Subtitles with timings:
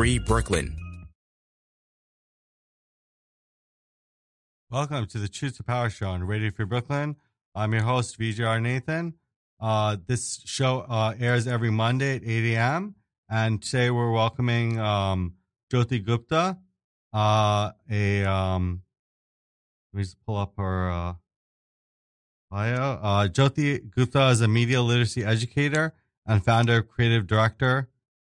[0.00, 0.74] Free Brooklyn.
[4.70, 7.16] Welcome to the Truth to Power Show on Radio Free Brooklyn.
[7.54, 9.12] I'm your host, VJR Nathan.
[9.60, 12.94] Uh, this show uh, airs every Monday at 8 a.m.
[13.28, 15.34] And today we're welcoming um,
[15.70, 16.56] Jyoti Gupta,
[17.12, 18.80] uh, a um,
[19.92, 21.14] let me just pull up her uh,
[22.50, 22.98] bio.
[23.02, 25.92] Uh, Jyoti Gupta is a media literacy educator
[26.24, 27.90] and founder, creative director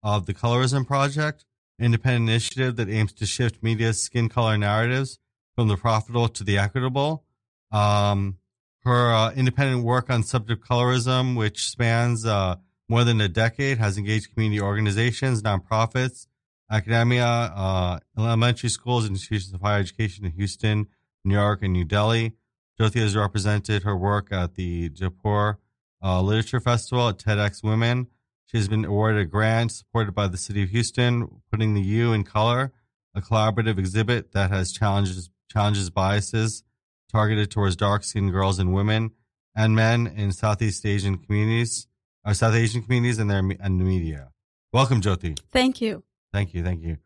[0.02, 1.46] of the Colorism Project,
[1.82, 5.20] independent initiative that aims to shift media's skin color narratives
[5.55, 7.23] from the profitable to the equitable.
[7.72, 8.38] Um,
[8.84, 12.55] her uh, independent work on subject colorism, which spans uh,
[12.89, 16.27] more than a decade, has engaged community organizations, nonprofits,
[16.70, 20.88] academia, uh, elementary schools, institutions of higher education in Houston,
[21.23, 22.34] New York, and New Delhi.
[22.80, 25.59] Jyoti has represented her work at the Jaipur
[26.03, 28.08] uh, Literature Festival at TEDx Women.
[28.52, 32.12] She has been awarded a grant supported by the City of Houston, putting the U
[32.12, 32.73] in color,
[33.16, 36.64] a collaborative exhibit that has challenges challenges biases
[37.09, 39.12] targeted towards dark skinned girls and women
[39.56, 41.88] and men in Southeast Asian communities,
[42.25, 44.31] or South Asian communities and their and the media.
[44.73, 45.40] Welcome, Jyoti.
[45.50, 46.03] Thank you.
[46.34, 46.62] Thank you.
[46.62, 46.97] Thank you.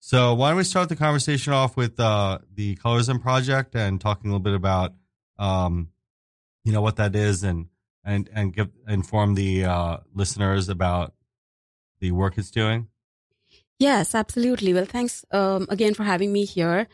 [0.00, 4.30] So why don't we start the conversation off with uh, the Colorism Project and talking
[4.30, 4.94] a little bit about,
[5.38, 5.90] um,
[6.64, 7.66] you know, what that is and
[8.04, 11.14] and and give inform the uh, listeners about
[12.00, 12.88] the work it's doing.
[13.78, 14.72] Yes, absolutely.
[14.72, 16.86] Well, thanks um, again for having me here.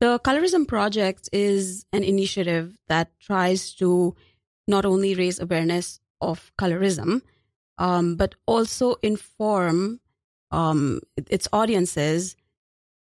[0.00, 4.14] The Colorism Project is an initiative that tries to
[4.68, 7.22] not only raise awareness of colorism,
[7.78, 10.00] um, but also inform
[10.50, 12.36] um, its audiences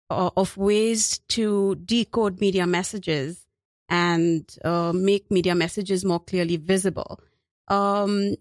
[0.09, 3.45] uh, of ways to decode media messages
[3.89, 7.19] and uh, make media messages more clearly visible.
[7.67, 8.35] Um,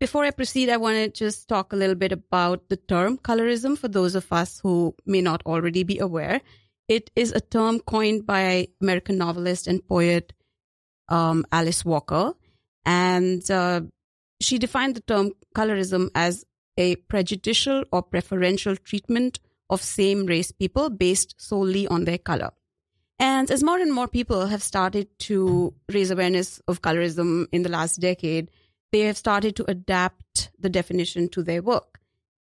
[0.00, 3.78] before I proceed, I want to just talk a little bit about the term colorism
[3.78, 6.40] for those of us who may not already be aware.
[6.88, 10.32] It is a term coined by American novelist and poet
[11.08, 12.34] um, Alice Walker.
[12.84, 13.82] And uh,
[14.40, 16.44] she defined the term colorism as
[16.76, 19.38] a prejudicial or preferential treatment
[19.70, 22.50] of same race people based solely on their color.
[23.18, 27.68] And as more and more people have started to raise awareness of colorism in the
[27.68, 28.50] last decade,
[28.92, 32.00] they have started to adapt the definition to their work.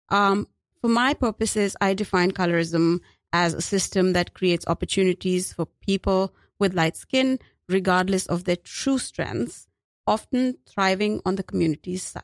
[0.09, 0.49] Um,
[0.81, 3.01] for my purposes, I define colorism
[3.33, 7.39] as a system that creates opportunities for people with light skin,
[7.69, 9.67] regardless of their true strengths,
[10.07, 12.21] often thriving on the community's si-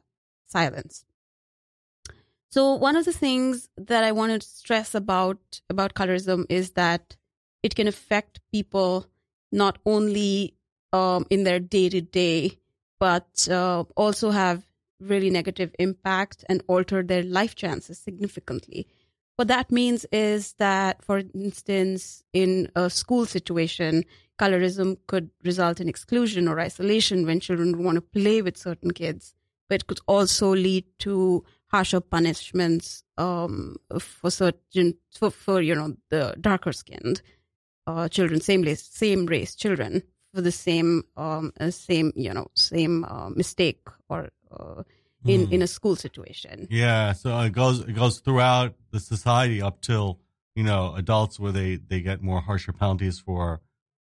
[0.46, 1.04] silence.
[2.50, 7.16] So one of the things that I want to stress about about colorism is that
[7.62, 9.06] it can affect people
[9.50, 10.54] not only
[10.92, 12.58] um, in their day to day,
[12.98, 14.64] but uh, also have
[15.00, 18.86] really negative impact and alter their life chances significantly.
[19.36, 24.04] What that means is that, for instance, in a school situation,
[24.38, 29.34] colorism could result in exclusion or isolation when children want to play with certain kids,
[29.68, 35.94] but it could also lead to harsher punishments um, for certain for, for you know
[36.08, 37.20] the darker skinned
[37.88, 39.92] uh, children, same race, same race children
[40.34, 44.20] for the same um, uh, same you know same uh, mistake or
[44.56, 44.82] uh,
[45.24, 45.52] in Hmm.
[45.54, 46.66] in a school situation.
[46.70, 50.06] Yeah, so it goes it goes throughout the society up till
[50.58, 53.60] you know adults where they they get more harsher penalties for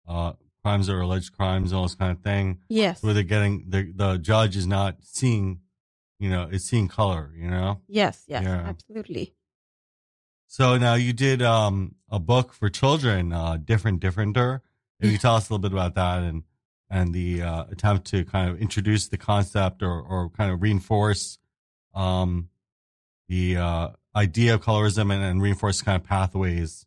[0.07, 0.31] uh,
[0.63, 2.59] crimes or alleged crimes and all this kind of thing.
[2.69, 3.03] Yes.
[3.03, 5.59] Where they're getting the the judge is not seeing,
[6.19, 7.31] you know, is seeing color.
[7.35, 7.81] You know.
[7.87, 8.23] Yes.
[8.27, 8.43] Yes.
[8.43, 8.63] Yeah.
[8.73, 9.33] Absolutely.
[10.53, 14.61] So now you did um, a book for children, uh, different differenter.
[15.01, 16.43] Can you tell us a little bit about that and
[16.91, 21.39] and the uh, attempt to kind of introduce the concept or or kind of reinforce
[21.95, 22.49] um,
[23.27, 26.85] the uh, idea of colorism and, and reinforce kind of pathways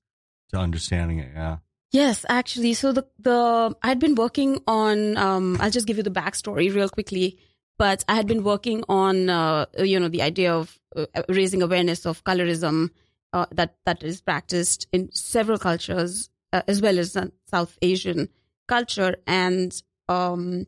[0.51, 1.33] to understanding it?
[1.35, 1.57] Yeah.
[1.91, 2.75] Yes, actually.
[2.75, 5.17] So the the I'd been working on.
[5.17, 7.41] Um, I'll just give you the backstory real quickly.
[7.79, 12.07] But I had been working on, uh, you know, the idea of uh, raising awareness
[12.07, 12.91] of colorism
[13.37, 18.29] uh, that that is practiced in several cultures, uh, as well as uh, South Asian
[18.67, 20.67] culture, and um,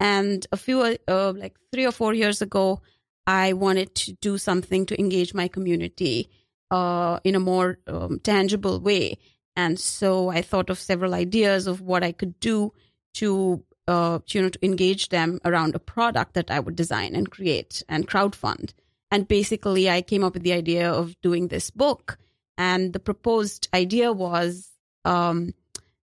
[0.00, 2.80] and a few uh, like three or four years ago,
[3.26, 6.30] I wanted to do something to engage my community
[6.70, 9.18] uh, in a more um, tangible way.
[9.54, 12.72] And so I thought of several ideas of what I could do
[13.14, 17.30] to, uh, you know, to engage them around a product that I would design and
[17.30, 18.72] create and crowdfund.
[19.10, 22.18] And basically, I came up with the idea of doing this book.
[22.56, 24.70] And the proposed idea was
[25.04, 25.54] um,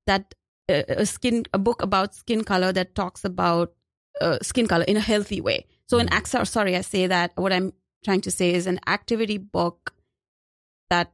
[0.07, 0.34] that
[0.69, 3.74] a, a skin, a book about skin color that talks about
[4.22, 5.66] uh, skin color in a healthy way.
[5.88, 7.31] So an act, sorry, I say that.
[7.36, 7.74] What I'm
[8.04, 9.94] trying to say is an activity book
[10.90, 11.12] that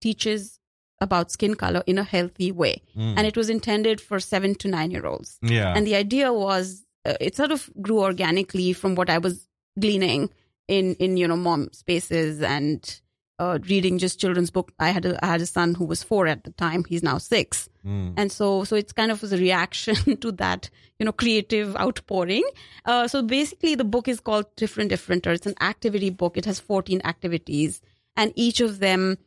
[0.00, 0.60] teaches
[1.00, 2.82] about skin color in a healthy way.
[2.96, 3.14] Mm.
[3.16, 5.38] And it was intended for seven to nine year olds.
[5.42, 5.74] yeah.
[5.74, 9.48] And the idea was uh, it sort of grew organically from what I was
[9.78, 10.30] gleaning
[10.68, 13.00] in, in you know, mom spaces and
[13.38, 14.72] uh, reading just children's book.
[14.78, 16.84] I had a, I had a son who was four at the time.
[16.84, 17.68] He's now six.
[17.84, 18.14] Mm.
[18.16, 22.48] And so, so it's kind of was a reaction to that, you know, creative outpouring.
[22.84, 25.34] Uh, so basically the book is called Different Differenter.
[25.34, 26.36] It's an activity book.
[26.36, 27.80] It has 14 activities
[28.16, 29.18] and each of them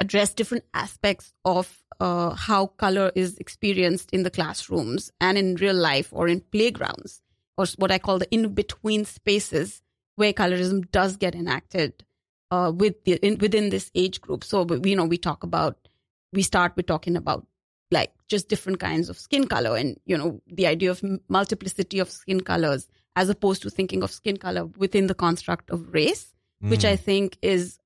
[0.00, 5.76] address different aspects of uh, how color is experienced in the classrooms and in real
[5.76, 7.22] life or in playgrounds
[7.56, 9.82] or what I call the in-between spaces
[10.16, 12.04] where colorism does get enacted
[12.50, 14.44] uh, with the, in, within this age group.
[14.44, 15.88] So, we- you know, we talk about,
[16.32, 17.46] we start with talking about
[17.90, 22.10] like just different kinds of skin color and, you know, the idea of multiplicity of
[22.10, 26.80] skin colors as opposed to thinking of skin color within the construct of race, which
[26.82, 26.88] Mm.
[26.88, 27.78] I think is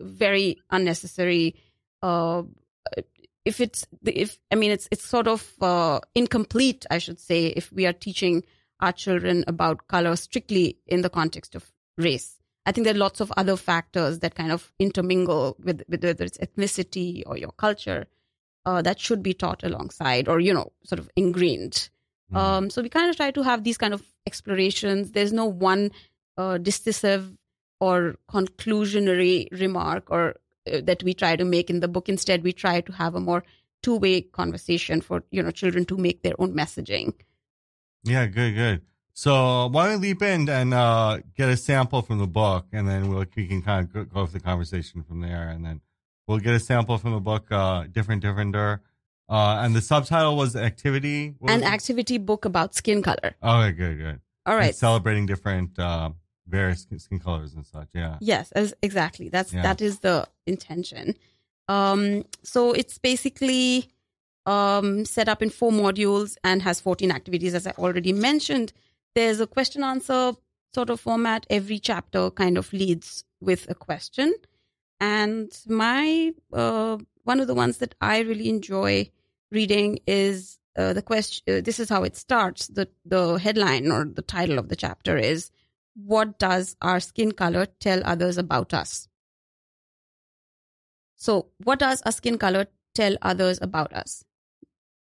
[0.00, 1.54] very unnecessary.
[2.02, 2.42] Uh,
[3.44, 7.70] if it's if I mean it's it's sort of uh, incomplete, I should say, if
[7.72, 8.44] we are teaching
[8.82, 12.38] our children about color strictly in the context of race.
[12.66, 16.24] I think there are lots of other factors that kind of intermingle with, with whether
[16.24, 18.06] it's ethnicity or your culture
[18.64, 21.90] uh, that should be taught alongside or you know sort of ingrained.
[22.32, 22.36] Mm.
[22.36, 25.12] Um, so we kind of try to have these kind of explorations.
[25.12, 25.90] There's no one
[26.36, 27.32] uh, decisive
[27.80, 30.36] or conclusionary remark or
[30.72, 32.08] uh, that we try to make in the book.
[32.08, 33.42] Instead, we try to have a more
[33.82, 37.12] two-way conversation for you know children to make their own messaging.
[38.04, 38.82] Yeah, good, good.
[39.14, 42.88] So why don't we leap in and uh, get a sample from the book, and
[42.88, 45.80] then we'll, we can kind of go, go with the conversation from there, and then
[46.26, 48.80] we'll get a sample from the book, uh, different, differenter.
[49.28, 51.34] Uh, and the subtitle was activity.
[51.38, 53.34] what An was activity book about skin color.
[53.42, 54.20] Okay, good, good.
[54.44, 56.10] All And celebrating different uh,
[56.46, 57.88] various skin, skin colors and such.
[57.94, 58.16] Yeah.
[58.20, 59.28] Yes, as, exactly.
[59.28, 59.62] That's Yeah.
[59.62, 61.14] that is the intention.
[61.68, 63.88] Um, so it's basically
[64.46, 68.72] um, set up in four modules and has 14 activities, as I already mentioned.
[69.14, 70.32] There's a question answer
[70.74, 71.46] sort of format.
[71.50, 74.34] Every chapter kind of leads with a question.
[75.00, 79.10] And my uh, one of the ones that I really enjoy
[79.50, 81.58] reading is uh, the question.
[81.58, 82.68] Uh, this is how it starts.
[82.68, 85.50] the The headline or the title of the chapter is
[85.94, 89.08] "What does our skin color tell others about us?"
[91.16, 94.24] So, what does our skin color tell others about us?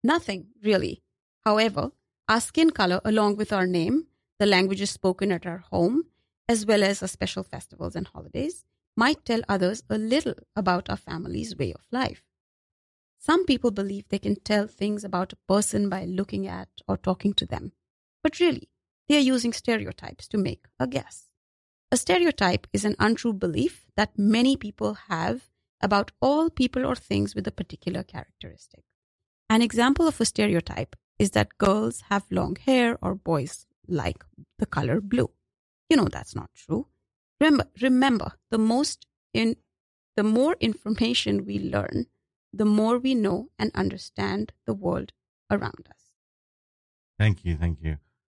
[0.05, 1.01] Nothing really.
[1.45, 1.91] However,
[2.29, 4.05] our skin color, along with our name,
[4.37, 6.03] the languages spoken at our home,
[6.47, 8.65] as well as our special festivals and holidays,
[8.95, 12.21] might tell others a little about our family's way of life.
[13.17, 17.33] Some people believe they can tell things about a person by looking at or talking
[17.33, 17.71] to them,
[18.21, 18.69] but really,
[19.09, 21.31] they are using stereotypes to make a guess.
[21.91, 25.49] A stereotype is an untrue belief that many people have
[25.81, 28.83] about all people or things with a particular characteristic.
[29.49, 34.23] An example of a stereotype is that girls have long hair or boys like
[34.57, 35.29] the color blue.
[35.89, 36.87] You know that's not true.
[37.39, 39.55] Remember, remember the most in
[40.15, 42.07] the more information we learn,
[42.53, 45.11] the more we know and understand the world
[45.51, 46.11] around us.
[47.19, 47.97] Thank you, thank you.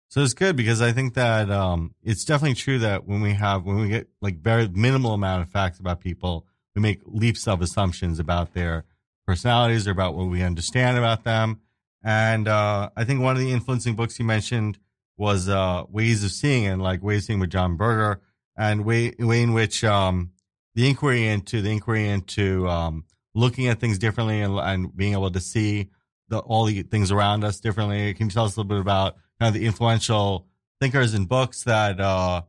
[0.10, 3.63] So it's good because I think that um, it's definitely true that when we have
[3.63, 6.45] when we get like very minimal amount of facts about people,
[6.75, 8.86] we make leaps of assumptions about their
[9.27, 11.60] personalities or about what we understand about them.
[12.03, 14.79] And uh, I think one of the influencing books you mentioned
[15.17, 18.22] was uh, Ways of Seeing, and like Ways of Seeing with John Berger,
[18.57, 20.31] and way way in which um,
[20.75, 23.03] the inquiry into the inquiry into um,
[23.36, 25.89] looking at things differently and, and being able to see
[26.29, 28.13] the, all the things around us differently.
[28.13, 30.48] Can you tell us a little bit about kind of the influential
[30.79, 32.43] thinkers and books that uh,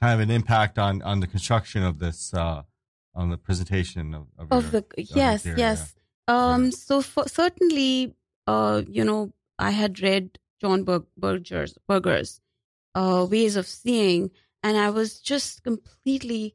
[0.00, 2.62] kind of an impact on on the construction of this uh,
[3.14, 5.93] on the presentation of of, Of your- the your yes, theory, yes.
[6.28, 8.14] Um, so for, certainly,
[8.46, 12.40] uh, you know, I had read John Berg, Berger's Berger's
[12.94, 14.30] uh, ways of seeing,
[14.62, 16.54] and I was just completely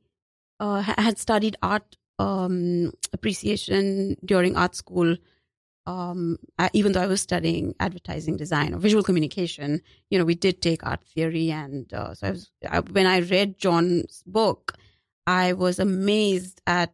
[0.59, 5.15] uh, had studied art um, appreciation during art school.
[5.85, 10.35] Um, I, even though I was studying advertising design or visual communication, you know, we
[10.35, 14.73] did take art theory, and uh, so I was I, when I read John's book,
[15.25, 16.93] I was amazed at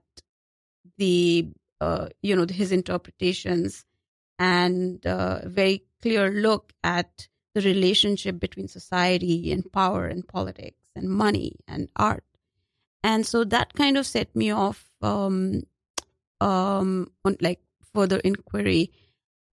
[0.97, 1.47] the
[1.81, 3.85] uh, you know his interpretations
[4.39, 11.09] and uh, very clear look at the relationship between society and power and politics and
[11.09, 12.23] money and art.
[13.03, 15.63] And so that kind of set me off um,
[16.41, 17.61] um, on like
[17.93, 18.91] further inquiry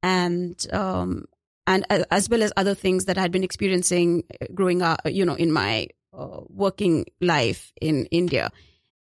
[0.03, 1.27] and um,
[1.67, 5.25] and as well as other things that I had been experiencing uh, growing up, you
[5.25, 8.51] know, in my uh, working life in India,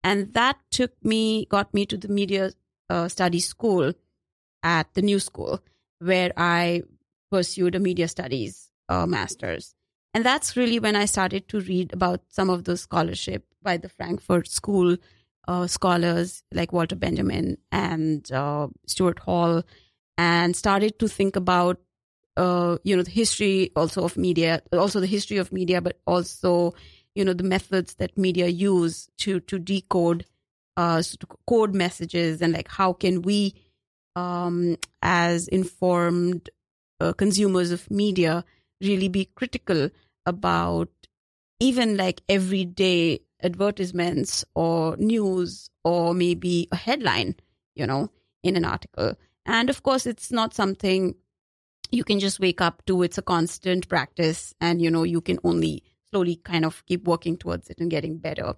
[0.05, 2.53] and that took me, got me to the media
[2.91, 3.93] uh, study school
[4.63, 5.61] at the New School,
[6.01, 6.83] where I
[7.31, 9.75] pursued a media studies uh, master's.
[10.13, 13.89] And that's really when I started to read about some of the scholarship by the
[13.89, 14.97] Frankfurt School
[15.47, 19.63] uh, scholars like Walter Benjamin and uh, Stuart Hall,
[20.19, 21.81] and started to think about,
[22.37, 26.75] uh, you know, the history also of media, also the history of media, but also,
[27.15, 30.27] you know, the methods that media use to to decode,
[30.77, 31.03] uh,
[31.47, 33.55] code messages, and like how can we,
[34.17, 36.51] um, as informed
[37.01, 38.45] uh, consumers of media,
[38.81, 39.91] really be critical
[40.27, 40.89] about
[41.61, 47.35] even like everyday advertisements or news or maybe a headline,
[47.75, 48.11] you know,
[48.43, 49.15] in an article.
[49.47, 51.15] And of course, it's not something
[51.91, 53.03] you can just wake up to.
[53.03, 57.37] It's a constant practice, and you know, you can only slowly kind of keep working
[57.37, 58.55] towards it and getting better.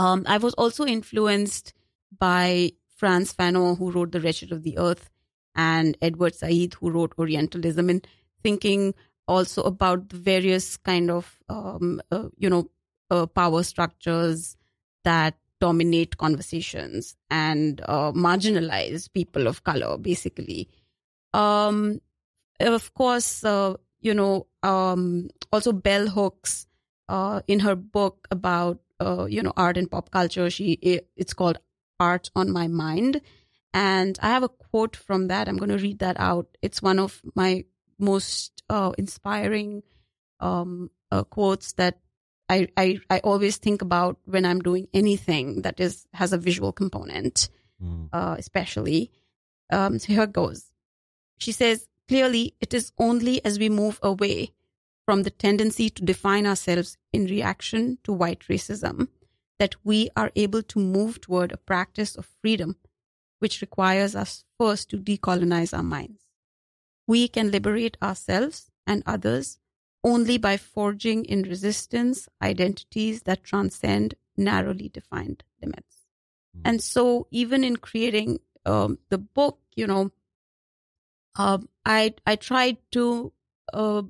[0.00, 1.74] Um, I was also influenced
[2.18, 5.10] by Frantz Fanon, who wrote The Wretched of the Earth,
[5.54, 8.06] and Edward Said, who wrote Orientalism, and
[8.42, 8.94] thinking
[9.28, 12.70] also about the various kind of um, uh, you know
[13.10, 14.56] uh, power structures
[15.04, 20.70] that dominate conversations and uh, marginalize people of color basically.
[21.34, 22.00] Um,
[22.58, 26.66] of course uh, you know um, also bell hooks
[27.10, 30.78] uh, in her book about uh, you know art and pop culture she
[31.16, 31.58] it's called
[31.98, 33.20] art on my mind
[33.72, 36.98] and i have a quote from that i'm going to read that out it's one
[36.98, 37.64] of my
[37.98, 39.82] most uh, inspiring
[40.40, 41.98] um, uh, quotes that
[42.48, 46.72] I, I, I always think about when I'm doing anything that is has a visual
[46.72, 47.48] component,
[47.80, 48.08] mm.
[48.12, 49.12] uh, especially.
[49.70, 50.64] Um, so here it goes.
[51.38, 54.50] She says, clearly, it is only as we move away
[55.10, 59.08] from the tendency to define ourselves in reaction to white racism
[59.58, 62.76] that we are able to move toward a practice of freedom,
[63.40, 66.30] which requires us first to decolonize our minds
[67.10, 69.58] we can liberate ourselves and others
[70.04, 76.06] only by forging in resistance identities that transcend narrowly defined limits.
[76.56, 76.60] Mm.
[76.66, 80.12] And so, even in creating um, the book, you know,
[81.36, 83.32] uh, I I tried to
[83.72, 84.02] uh,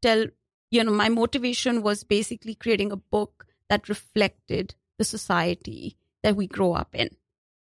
[0.00, 0.26] tell,
[0.70, 6.46] you know, my motivation was basically creating a book that reflected the society that we
[6.46, 7.10] grow up in.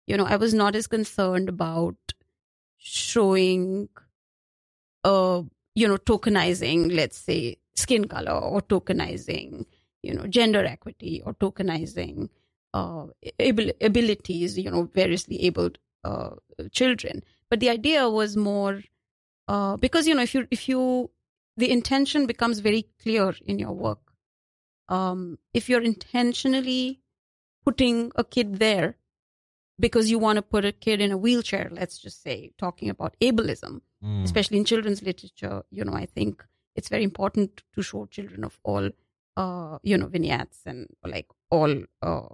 [0.07, 1.97] You know, I was not as concerned about
[2.79, 3.89] showing
[5.05, 5.43] uh,
[5.75, 9.67] you know, tokenizing, let's say, skin color or tokenizing,
[10.03, 12.29] you know, gender equity or tokenizing
[12.73, 13.07] uh,
[13.41, 16.31] abil- abilities, you know, variously abled uh,
[16.71, 17.23] children.
[17.51, 18.83] But the idea was more
[19.49, 21.11] uh, because you know, if you if you
[21.57, 24.01] the intention becomes very clear in your work.
[24.89, 27.01] Um, if you're intentionally
[27.65, 28.97] putting a kid there
[29.79, 33.17] because you want to put a kid in a wheelchair, let's just say, talking about
[33.21, 34.25] ableism, mm.
[34.25, 36.45] especially in children's literature, you know, I think
[36.77, 38.91] it's very important to show children of all,
[39.37, 42.29] uh, you know, vignettes and like all uh,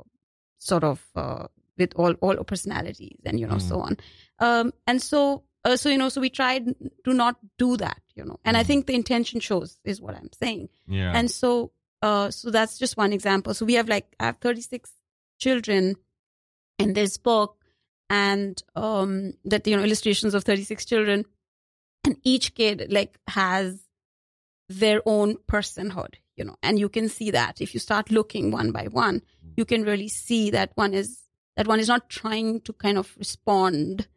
[0.59, 1.47] sort of uh,
[1.79, 3.69] with all all personalities and you know mm.
[3.69, 3.97] so on.
[4.39, 6.75] Um, and so, uh, so you know, so we tried
[7.05, 8.61] to not do that, you know, and mm.
[8.61, 10.69] I think the intention shows is what I'm saying.
[10.87, 11.13] Yeah.
[11.15, 13.55] And so, uh, so that's just one example.
[13.55, 14.91] So we have like I have 36
[15.39, 15.97] children
[16.79, 17.57] in this book
[18.09, 21.25] and um that you know illustrations of 36 children
[22.05, 23.87] and each kid like has
[24.69, 28.73] their own personhood you know and you can see that if you start looking one
[28.73, 29.23] by one
[29.57, 31.23] you can really see that one is
[31.57, 34.09] that one is not trying to kind of respond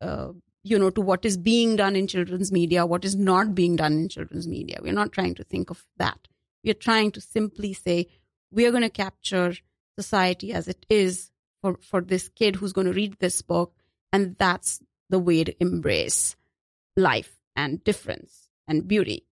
[0.00, 0.28] uh,
[0.70, 3.92] you know to what is being done in children's media what is not being done
[3.92, 6.28] in children's media we're not trying to think of that
[6.64, 8.08] we're trying to simply say
[8.50, 9.54] we are going to capture
[9.96, 13.72] society as it is for, for this kid who's going to read this book.
[14.12, 16.36] And that's the way to embrace
[16.96, 19.26] life and difference and beauty.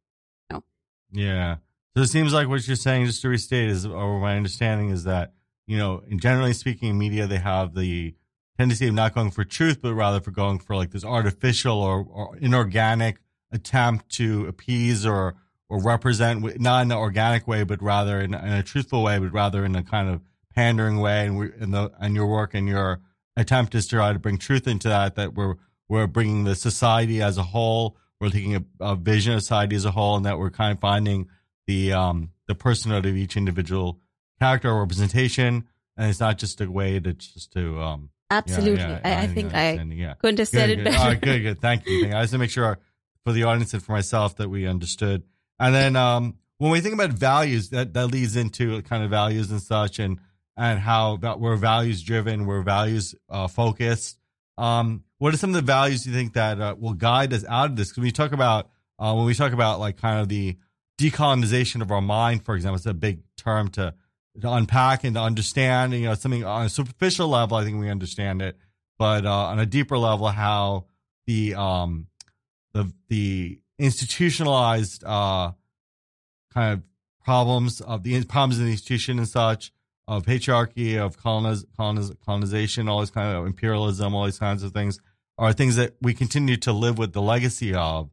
[0.51, 0.65] You know?
[1.13, 1.57] Yeah.
[1.97, 5.05] So it seems like what you're saying, just to restate, is, or my understanding is
[5.05, 5.33] that,
[5.67, 8.15] you know, generally speaking, media, they have the
[8.59, 12.07] tendency of not going for truth, but rather for going for like this artificial or,
[12.11, 13.19] or inorganic
[13.53, 15.35] attempt to appease or,
[15.69, 19.33] or represent, not in an organic way, but rather in, in a truthful way, but
[19.33, 20.21] rather in a kind of
[20.57, 23.01] pandering way, and we and the and your work and your
[23.37, 25.15] attempt is to try to bring truth into that.
[25.15, 25.57] That we're
[25.89, 27.97] we're bringing the society as a whole.
[28.21, 30.81] We're taking a, a vision of society as a whole, and that we're kind of
[30.81, 31.29] finding
[31.67, 34.01] the um the personhood of each individual
[34.41, 38.11] character or representation, and it's not just a way to just to um.
[38.31, 40.15] Absolutely, yeah, yeah, I, I, think I yeah.
[40.15, 40.93] couldn't have said good, it good.
[40.93, 41.11] better.
[41.11, 41.61] Oh, good, good.
[41.61, 42.09] Thank you.
[42.09, 42.79] I just to make sure
[43.25, 45.23] for the audience and for myself that we understood.
[45.61, 49.51] And then um, when we think about values, that that leads into kind of values
[49.51, 50.19] and such, and
[50.57, 54.19] and how that we're values driven, we're values uh, focused.
[54.59, 57.71] um, what are some of the values you think that uh, will guide us out
[57.71, 57.89] of this?
[57.89, 58.69] Because when we talk about
[58.99, 60.57] uh, when we talk about like kind of the
[60.99, 63.95] decolonization of our mind, for example, it's a big term to
[64.41, 65.93] to unpack and to understand.
[65.95, 68.57] You know, something on a superficial level, I think we understand it,
[68.99, 70.87] but uh, on a deeper level, how
[71.27, 72.07] the um
[72.73, 75.53] the the institutionalized uh
[76.53, 76.83] kind of
[77.25, 79.73] problems of the problems in the institution and such
[80.09, 84.73] of patriarchy, of coloniz, coloniz, colonization, all these kind of imperialism, all these kinds of
[84.73, 85.01] things
[85.39, 88.09] are things that we continue to live with the legacy of,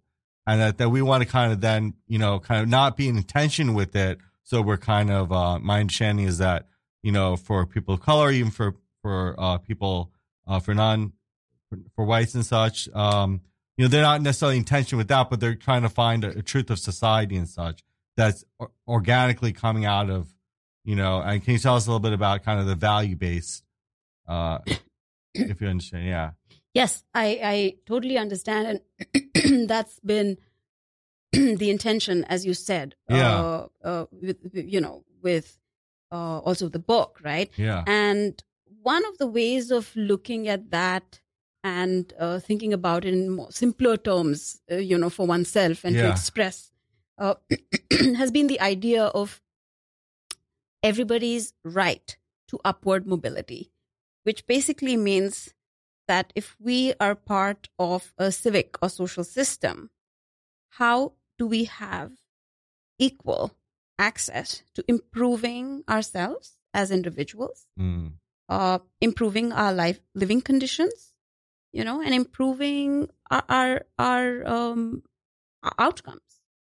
[0.45, 3.07] and that, that we want to kind of then, you know, kind of not be
[3.07, 4.17] in tension with it.
[4.43, 6.67] So we're kind of, uh, my understanding is that,
[7.01, 10.11] you know, for people of color, even for, for, uh, people,
[10.47, 11.13] uh, for non,
[11.69, 13.41] for, for whites and such, um,
[13.77, 16.37] you know, they're not necessarily in tension with that, but they're trying to find a,
[16.37, 17.83] a truth of society and such
[18.15, 18.43] that's
[18.87, 20.33] organically coming out of
[20.83, 23.15] you know and can you tell us a little bit about kind of the value
[23.15, 23.63] based
[24.27, 24.59] uh
[25.33, 26.05] if you understand?
[26.05, 26.31] Yeah.
[26.73, 28.81] Yes i i totally understand
[29.35, 30.37] and that's been
[31.61, 33.39] the intention as you said yeah.
[33.39, 35.59] uh, uh with, you know with
[36.11, 38.43] uh also the book right yeah and
[38.81, 41.21] one of the ways of looking at that
[41.65, 45.95] and uh, thinking about it in more simpler terms uh, you know for oneself and
[45.95, 46.03] Yeah.
[46.03, 46.71] to express
[47.17, 47.35] uh,
[48.17, 49.41] has been the idea of
[50.83, 52.17] everybody's right
[52.49, 53.71] to upward mobility,
[54.23, 55.53] which basically means
[56.07, 59.89] that if we are part of a civic or social system,
[60.71, 61.13] how
[61.43, 62.11] do we have
[62.97, 63.51] equal
[63.99, 68.13] access to improving ourselves as individuals, mm.
[68.47, 71.11] uh, improving our life living conditions,
[71.73, 75.03] you know, and improving our our, our um,
[75.63, 76.21] our outcomes.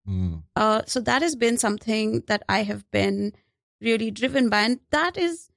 [0.08, 0.42] Mm.
[0.56, 3.34] Uh, so that has been something that I have been
[3.80, 5.48] really driven by, and that is,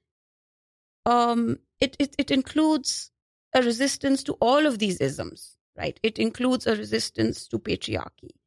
[1.07, 3.09] um, it it, it includes
[3.55, 5.99] a resistance to all of these isms, right?
[6.03, 8.38] It includes a resistance to patriarchy.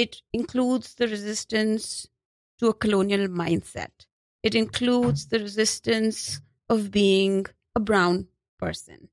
[0.00, 2.08] It includes the resistance
[2.58, 4.06] to a colonial mindset.
[4.42, 9.10] It includes the resistance of being a brown person.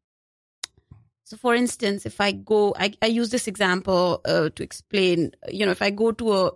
[1.25, 5.65] So, for instance, if I go, I, I use this example uh, to explain, you
[5.65, 6.51] know, if I go to a,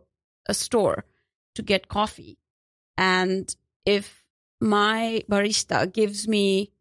[0.47, 1.03] a store
[1.55, 2.37] to get coffee,
[2.97, 3.53] and
[3.85, 4.23] if
[4.61, 6.71] my barista gives me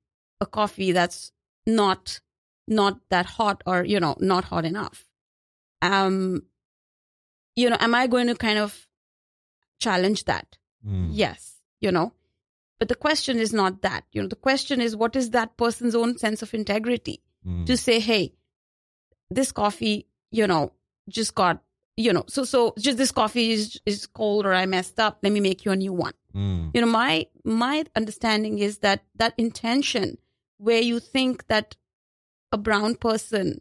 [0.41, 1.33] a coffee that's
[1.67, 2.21] not
[2.69, 5.09] not that hot or you know not hot enough
[5.83, 6.43] um
[7.57, 8.87] you know am i going to kind of
[9.79, 11.09] challenge that Mm.
[11.13, 12.13] yes you know
[12.79, 15.95] but the question is not that you know the question is what is that person's
[15.95, 17.67] own sense of integrity Mm.
[17.67, 18.33] to say hey
[19.31, 20.73] this coffee you know
[21.09, 21.63] just got
[21.97, 25.33] you know so so just this coffee is is cold or i messed up let
[25.33, 26.71] me make you a new one Mm.
[26.75, 30.17] you know my my understanding is that that intention
[30.59, 31.77] where you think that
[32.53, 33.61] a brown person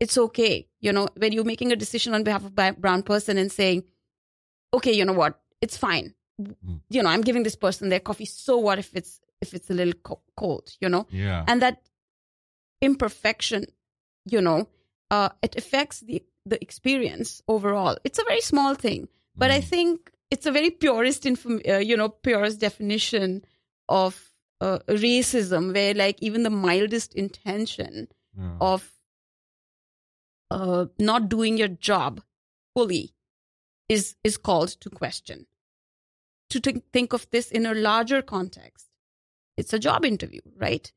[0.00, 3.38] it's okay you know when you're making a decision on behalf of a brown person
[3.38, 3.82] and saying
[4.74, 6.80] okay you know what it's fine Mm.
[6.94, 9.74] you know i'm giving this person their coffee so what if it's if it's a
[9.74, 11.76] little co- cold you know yeah and that
[12.80, 13.64] imperfection
[14.26, 14.68] you know
[15.10, 19.64] uh it affects the the experience overall it's a very small thing but i Mm.
[19.74, 23.44] think it's a very purest inform uh, you know purest definition
[23.88, 28.56] of uh, racism where like even the mildest intention Yeah.
[28.60, 28.80] of
[30.52, 32.20] uh, not doing your job
[32.74, 33.14] fully
[33.88, 35.46] is is called to question.
[36.50, 38.88] To think think of this in a larger context.
[39.56, 40.92] It's a job interview right?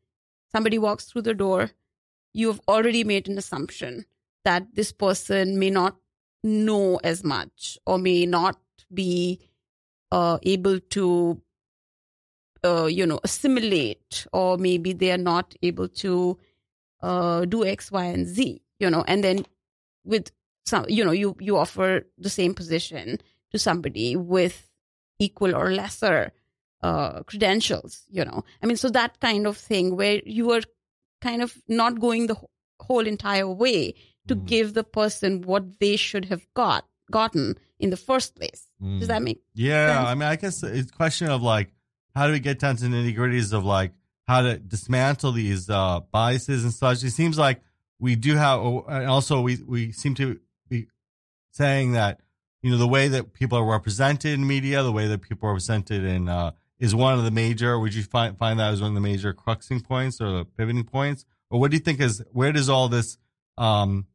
[0.51, 1.71] Somebody walks through the door.
[2.33, 4.05] You've already made an assumption
[4.43, 5.97] that this person may not
[6.43, 8.59] know as much or may not
[8.93, 9.39] be
[10.11, 11.41] uh, able to
[12.63, 16.37] uh, you know assimilate or maybe they are not able to
[17.01, 19.45] uh, do x y and z you know and then
[20.03, 20.31] with
[20.65, 23.19] some you know you you offer the same position
[23.51, 24.69] to somebody with
[25.19, 26.31] equal or lesser
[26.83, 30.61] uh, credentials you know i mean so that kind of thing where you are
[31.21, 32.37] kind of not going the
[32.79, 33.93] whole entire way
[34.27, 34.45] to Mm.
[34.45, 38.99] give the person what they should have got gotten in the first place Mm.
[38.99, 40.07] does that make Yeah, sense?
[40.09, 41.71] I mean, I guess it's a question of like,
[42.15, 43.91] how do we get down to nitty gritties of like
[44.27, 47.03] how to dismantle these uh, biases and such?
[47.03, 47.61] It seems like
[47.99, 50.87] we do have, and also we we seem to be
[51.51, 52.19] saying that
[52.61, 55.53] you know the way that people are represented in media, the way that people are
[55.53, 57.79] represented in uh, is one of the major.
[57.79, 60.83] Would you find find that as one of the major cruxing points or the pivoting
[60.83, 63.17] points, or what do you think is where does all this,
[63.57, 64.07] um,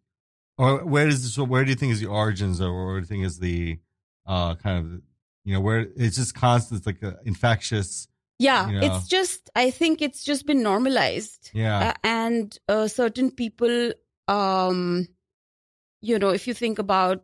[0.58, 3.06] or where does this, where do you think is the origins, or where do you
[3.06, 3.78] think is the
[4.26, 5.02] uh, kind of
[5.44, 8.08] you know where it's just constant it's like infectious
[8.40, 8.87] yeah You know.
[8.87, 11.50] it's just I think it's just been normalized.
[11.53, 11.79] Yeah.
[11.90, 13.92] Uh, and uh, certain people,
[14.29, 15.07] um,
[16.09, 17.22] you know, if you think about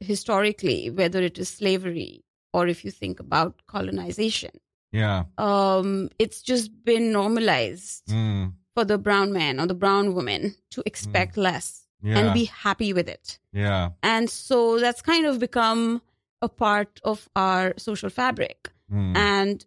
[0.00, 4.50] historically, whether it is slavery or if you think about colonization,
[4.92, 5.24] Yeah.
[5.38, 8.52] um, it's just been normalized Mm.
[8.74, 12.18] for the brown man or the brown woman to expect less Yeah.
[12.18, 13.38] and be happy with it.
[13.52, 13.90] yeah.
[14.02, 16.00] And so that's kind of become
[16.42, 18.70] a part of our social fabric.
[18.92, 19.16] Mm.
[19.16, 19.66] And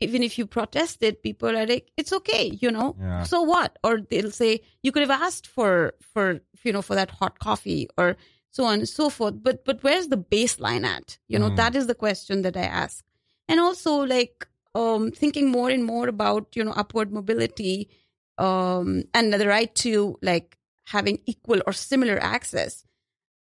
[0.00, 3.22] even if you protest it, people are like, it's okay, you know, Yeah.
[3.22, 3.78] so what?
[3.82, 7.88] Or they'll say, you could have asked for, for, you know, for that hot coffee
[7.96, 8.16] or
[8.50, 9.34] so on and so forth.
[9.42, 11.18] But, but where's the baseline at?
[11.28, 11.56] You know, Mm.
[11.56, 13.04] that is the question that I ask.
[13.48, 17.88] And also like, um, thinking more and more about, you know, upward mobility,
[18.38, 22.84] um, and the right to like having equal or similar access.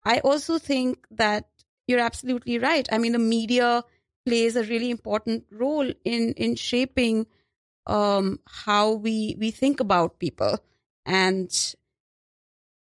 [0.06, 1.50] I also think that
[1.88, 2.88] you're absolutely right.
[2.92, 3.84] I mean, the media
[4.28, 7.26] plays a really important role in in shaping
[7.88, 10.60] um, how we we think about people,
[11.06, 11.50] and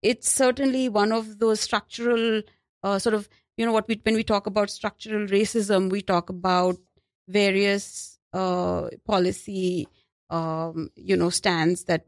[0.03, 2.43] it's certainly one of those structural
[2.83, 6.31] uh, sort of you know what we when we talk about structural racism, we talk
[6.31, 6.77] about
[7.29, 9.89] various uh, policy
[10.31, 12.07] um, you know stands that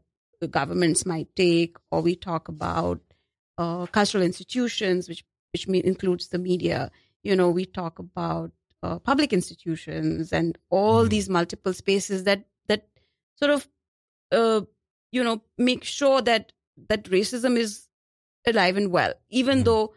[0.49, 3.01] governments might take, or we talk about
[3.57, 6.91] uh, cultural institutions, which which includes the media.
[7.23, 8.51] You know, we talk about
[8.85, 11.09] uh, public institutions and all Mhm.
[11.15, 12.43] these multiple spaces that
[12.73, 12.87] that
[13.41, 13.67] sort of
[14.31, 14.61] uh,
[15.11, 15.35] you know
[15.69, 16.51] make sure that
[16.89, 17.75] that racism is
[18.53, 19.65] alive and well, even Mhm.
[19.69, 19.93] though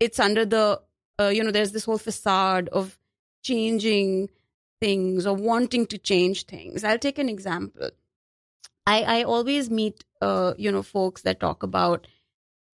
[0.00, 0.80] it's under the
[1.20, 2.98] uh, you know there's this whole facade of
[3.50, 4.28] changing
[4.80, 6.82] things or wanting to change things.
[6.84, 7.90] I'll take an example.
[8.86, 12.06] I, I always meet, uh, you know, folks that talk about,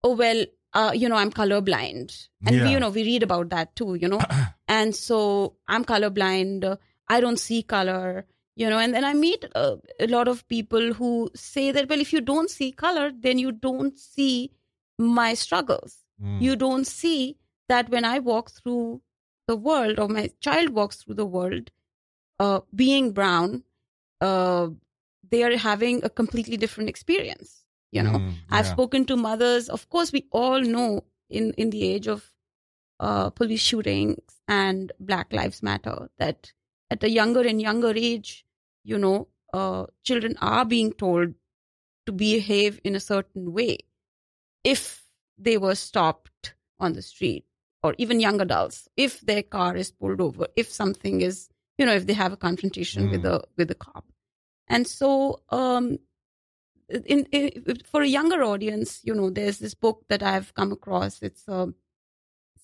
[0.03, 2.29] oh, well, uh, you know, I'm colorblind.
[2.47, 2.65] And, Yeah.
[2.65, 4.19] we, you know, we read about that too, you know.
[4.71, 6.79] and so I'm colorblind.
[7.09, 8.79] I don't see color, you know.
[8.79, 12.21] And then I meet uh, a lot of people who say that, well, if you
[12.21, 14.53] don't see color, then you don't see
[14.97, 15.99] my struggles.
[16.23, 16.41] Mm.
[16.41, 17.37] You don't see
[17.69, 19.03] that when I walk through
[19.49, 21.73] the world or my child walks through the world,
[22.39, 23.65] uh, being brown,
[24.21, 24.69] uh,
[25.31, 27.65] they are having a completely different experience.
[27.91, 29.69] You know, Mm, I've spoken to mothers.
[29.69, 32.23] Of course, we all know in in the age of
[33.01, 36.53] uh, police shootings and Black Lives Matter that
[36.91, 38.47] at a younger and younger age,
[38.85, 41.35] you know, uh, children are being told
[42.07, 43.79] to behave in a certain way
[44.65, 45.05] if
[45.39, 47.45] they were stopped on the street
[47.83, 51.95] or even young adults if their car is pulled over if something is you know
[51.95, 53.35] if they have a confrontation with Mm.
[53.35, 54.07] a with a cop
[54.69, 55.99] and so um
[56.89, 61.23] in, in for a younger audience you know there's this book that i've come across
[61.23, 61.73] it's a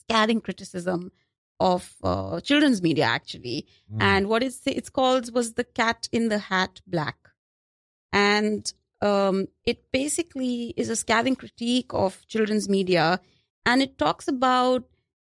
[0.09, 1.11] scathing criticism
[1.59, 3.67] of uh, children's media actually.
[3.93, 4.03] Mm.
[4.03, 7.17] and what it's it's called was the cat in the hat black.
[8.13, 13.21] And um, it basically is a scathing critique of children's media.
[13.65, 14.85] And it talks about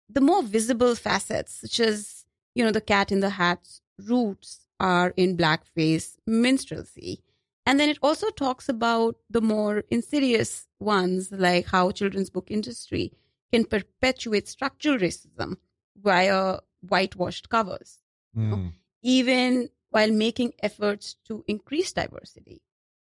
[0.08, 5.12] the more visible facets such as you know the cat in the hat's roots are
[5.16, 7.22] in blackface minstrelsy.
[7.64, 13.12] And then it also talks about the more insidious ones like how children's book industry
[13.52, 15.56] can perpetuate structural racism
[15.96, 17.98] via whitewashed covers
[18.36, 18.72] Mm.
[19.02, 22.62] even while making efforts to increase diversity.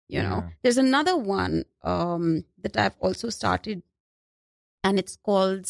[0.09, 0.51] You know, Yeah.
[0.63, 3.83] there's another one um, that I've also started,
[4.85, 5.67] and it's called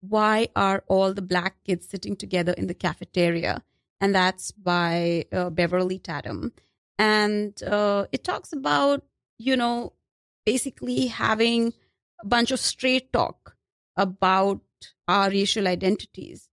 [0.00, 3.64] "Why Are All the Black Kids Sitting Together in the Cafeteria?"
[4.00, 6.52] and that's by uh, Beverly Tatum,
[6.98, 9.04] and uh, it talks about
[9.38, 9.92] you know
[10.44, 11.72] basically having
[12.22, 13.55] a bunch of straight talk
[13.96, 14.60] about
[15.08, 16.48] our racial identities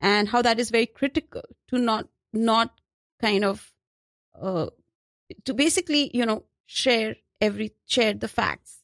[0.00, 2.80] and how that is very critical to not not
[3.20, 3.72] kind of
[4.40, 4.66] uh,
[5.44, 8.82] to basically you know share every share the facts.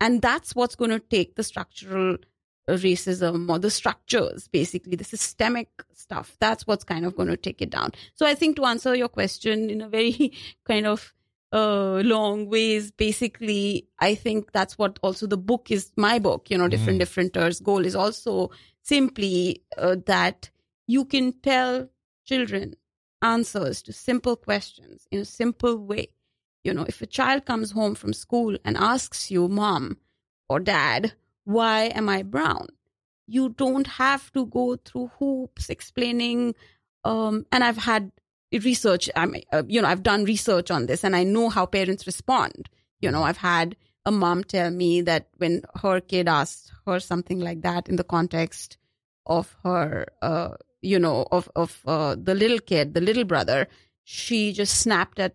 [0.00, 2.18] And that's what's going to take the structural
[2.68, 6.36] uh, racism or the structures basically the systemic stuff.
[6.40, 7.92] That's what's kind of going to take it down.
[8.14, 10.32] So i think to answer your question in a very
[10.64, 11.14] kind of
[11.52, 16.58] uh, long ways basically i think that's what also the book is my book you
[16.58, 17.00] know different Mm.
[17.00, 18.50] differenters goal is also
[18.82, 20.50] simply uh, that
[20.86, 21.88] you can tell
[22.24, 22.74] children
[23.22, 26.08] answers to simple questions in a simple way.
[26.64, 29.96] You know, if a child comes home from school and asks you, mom
[30.48, 31.12] or dad,
[31.44, 32.68] why am I brown?
[33.26, 36.54] You don't have to go through hoops explaining.
[37.04, 38.12] Um, and I've had
[38.52, 39.10] research.
[39.16, 42.06] I mean, uh, you know, I've done research on this, and I know how parents
[42.06, 42.68] respond.
[43.00, 47.40] You know, I've had a mom tell me that when her kid asked her something
[47.40, 48.78] like that in the context
[49.26, 53.66] of her, uh, you know, of of uh, the little kid, the little brother,
[54.04, 55.34] she just snapped at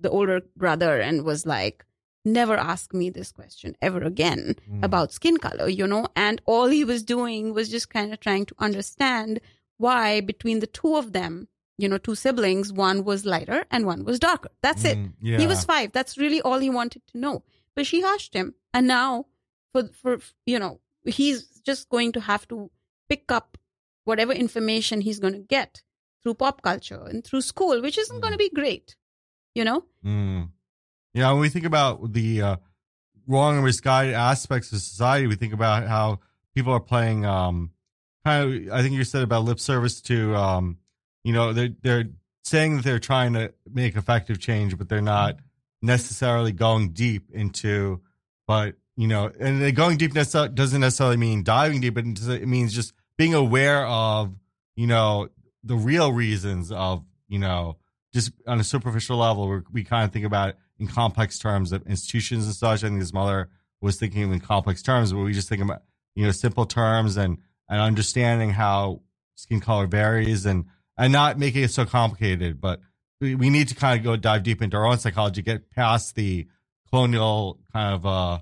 [0.00, 1.84] the older brother and was like,
[2.24, 4.84] never ask me this question ever again Mm.
[4.84, 6.06] about skin color, you know?
[6.16, 9.40] And all he was doing was just kind of trying to understand
[9.78, 14.04] why between the two of them, you know, two siblings, one was lighter and one
[14.04, 14.50] was darker.
[14.62, 14.96] That's it.
[14.98, 15.38] Mm, yeah.
[15.38, 15.92] He was five.
[15.92, 17.42] That's really all he wanted to know.
[17.74, 18.54] But she hushed him.
[18.72, 19.26] And now
[19.72, 22.70] for for you know, he's just going to have to
[23.08, 23.58] pick up
[24.04, 25.82] whatever information he's going to get
[26.22, 28.20] through pop culture and through school, which isn't Mm.
[28.22, 28.96] going to be great.
[29.54, 29.84] You know?
[30.04, 30.50] Mm.
[31.14, 32.56] Yeah, when we think about the uh,
[33.26, 36.20] wrong and misguided aspects of society, we think about how
[36.54, 37.70] people are playing um,
[38.24, 38.72] kind of.
[38.72, 40.78] I think you said about lip service to, um,
[41.26, 42.04] you know, they're they're
[42.44, 45.34] saying that they're trying to make effective change, but they're not
[45.82, 48.00] necessarily going deep into.
[48.46, 52.92] But you know, and going deep doesn't necessarily mean diving deep, but it means just
[53.18, 54.36] being aware of,
[54.76, 55.28] you know,
[55.64, 57.76] the real reasons of, you know,
[58.14, 61.72] just on a superficial level, we we kind of think about it in complex terms
[61.72, 62.84] of institutions and such.
[62.84, 63.48] I think his mother
[63.80, 65.82] was thinking in complex terms, but we just think about
[66.14, 69.00] you know simple terms and and understanding how
[69.34, 70.66] skin color varies and
[70.98, 72.60] and not making it so complicated.
[72.60, 72.80] But
[73.20, 76.14] we, we need to kind of go dive deep into our own psychology, get past
[76.14, 76.46] the
[76.90, 78.38] colonial kind of uh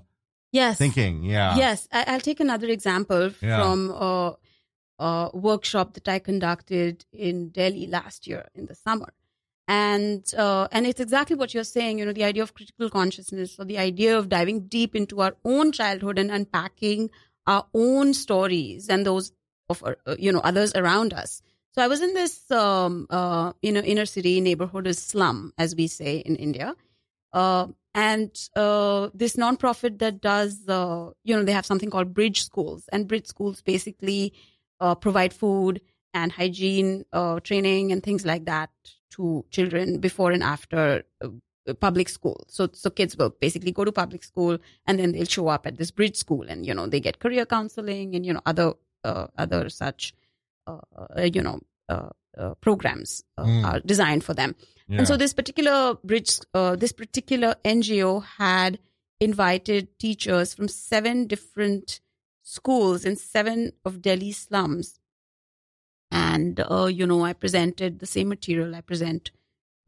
[0.51, 0.77] Yes.
[0.77, 1.23] thinking.
[1.23, 1.57] Yeah.
[1.57, 3.61] Yes, I, I'll take another example Yeah.
[3.61, 4.37] from a,
[4.99, 9.11] a workshop that I conducted in Delhi last year in the summer,
[9.67, 11.99] and uh, and it's exactly what you're saying.
[11.99, 15.35] You know, the idea of critical consciousness, or the idea of diving deep into our
[15.43, 17.09] own childhood and unpacking
[17.47, 19.33] our own stories and those
[19.69, 21.41] of uh, you know others around us.
[21.75, 25.87] So I was in this um, uh, know inner city neighborhood, a slum, as we
[25.87, 26.73] say in India.
[27.33, 32.45] Uh, and uh, this nonprofit that does, uh, you know, they have something called Bridge
[32.45, 34.31] Schools, and Bridge Schools basically
[34.79, 35.81] uh, provide food
[36.13, 38.69] and hygiene uh, training and things like that
[39.09, 41.03] to children before and after
[41.81, 42.45] public school.
[42.47, 45.77] So, so kids will basically go to public school and then they'll show up at
[45.77, 49.67] this Bridge School, and you know, they get career counseling and you know other other
[49.67, 50.13] such,
[51.17, 53.65] you know, uh, uh, programs uh, Mm.
[53.65, 54.55] are designed for them.
[54.87, 54.99] Yeah.
[54.99, 58.79] And so this particular bridge, uh, this particular NGO had
[59.19, 62.01] invited teachers from seven different
[62.43, 64.99] schools in seven of Delhi slums.
[66.11, 69.31] And, uh, you know, I presented the same material I present,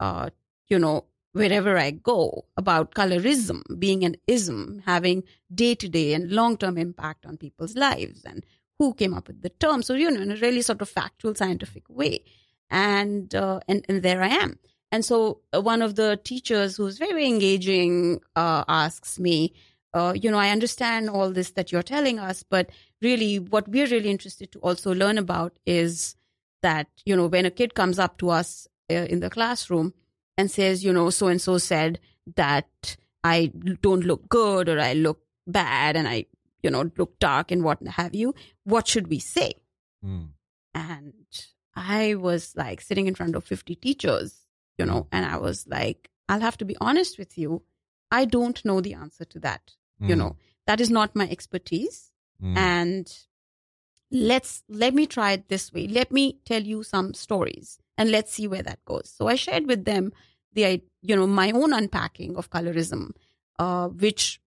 [0.00, 0.30] uh,
[0.68, 5.22] you know, wherever I go about colorism being an ism, having
[5.54, 8.44] day to day and long term impact on people's lives and
[8.78, 9.82] who came up with the term.
[9.82, 12.24] So, you know, in a really sort of factual, scientific way.
[12.70, 14.58] And, uh, and, and there I am.
[14.90, 19.52] And so uh, one of the teachers who's very engaging uh, asks me,
[19.94, 22.70] uh, you know, I understand all this that you're telling us, but
[23.02, 26.14] really what we're really interested to also learn about is
[26.62, 29.94] that, you know, when a kid comes up to us uh, in the classroom
[30.36, 31.98] and says, you know, so and so said
[32.36, 36.26] that I don't look good or I look bad and I,
[36.62, 39.52] you know, look dark and what have you, what should we say?
[40.04, 40.28] Mm.
[40.74, 41.12] and
[41.74, 44.46] I was like sitting in front of 50 teachers,
[44.78, 47.62] you know, and I was like, I'll have to be honest with you.
[48.10, 49.74] I don't know the answer to that.
[50.00, 50.18] You Mm.
[50.18, 52.12] know, that is not my expertise.
[52.42, 52.56] Mm.
[52.56, 53.18] And
[54.10, 55.86] let's, let me try it this way.
[55.88, 59.10] Let me tell you some stories and let's see where that goes.
[59.14, 60.12] So I shared with them
[60.52, 63.10] the, you know, my own unpacking of colorism,
[63.58, 64.40] uh, which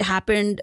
[0.00, 0.60] happened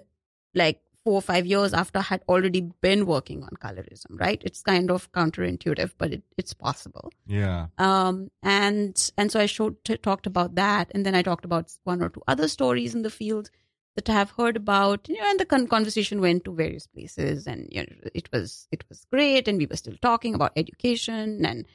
[0.54, 4.40] like four or five years after I had already been working on colorism, right?
[4.44, 7.12] It's kind of counterintuitive, but it, it's possible.
[7.26, 7.66] yeah.
[7.78, 11.72] Um, and and so I showed t- talked about that, and then I talked about
[11.84, 13.50] one or two other stories in the field
[13.96, 15.08] that I have heard about.
[15.08, 18.68] You know, and the con- conversation went to various places, and you know, it was
[18.70, 21.66] it was great, and we were still talking about education and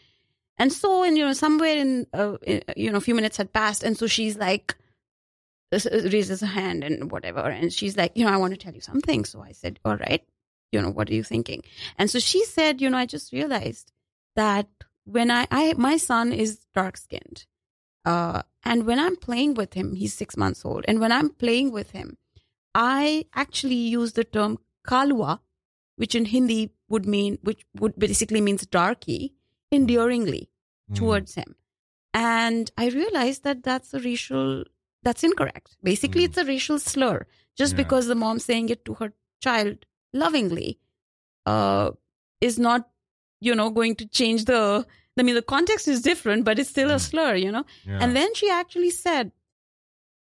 [0.58, 3.52] and so and you know somewhere in, uh, in you know a few minutes had
[3.52, 4.76] passed, and so she's like
[5.72, 8.82] raises her hand and whatever and she's like you know i want to tell you
[8.82, 10.24] something so i said all right
[10.72, 11.62] you know what are you thinking
[11.98, 13.92] and so she said you know i just realized
[14.36, 14.68] that
[15.04, 17.46] when i, I my son is dark skinned
[18.06, 21.72] uh, and when i'm playing with him he's six months old and when i'm playing
[21.72, 22.18] with him
[22.74, 25.40] i actually use the term kalwa
[25.98, 29.34] which in hindi would mean which would basically means darky
[29.72, 30.50] endearingly
[30.90, 30.96] Mm.
[30.96, 31.56] towards him.
[32.14, 34.64] And I realized that that's a racial,
[35.08, 35.76] that's incorrect.
[35.90, 36.30] Basically, Mm.
[36.30, 37.18] it's a racial slur.
[37.62, 37.82] Just Yeah.
[37.84, 39.10] because the mom saying it to her
[39.48, 39.86] child
[40.24, 40.70] lovingly
[41.56, 41.92] uh,
[42.42, 42.90] is not,
[43.50, 44.62] you know, going to change the,
[45.20, 47.06] I mean, the context is different, but it's still a Mm.
[47.10, 47.64] slur, you know?
[47.86, 48.00] Yeah.
[48.02, 49.32] And then she actually said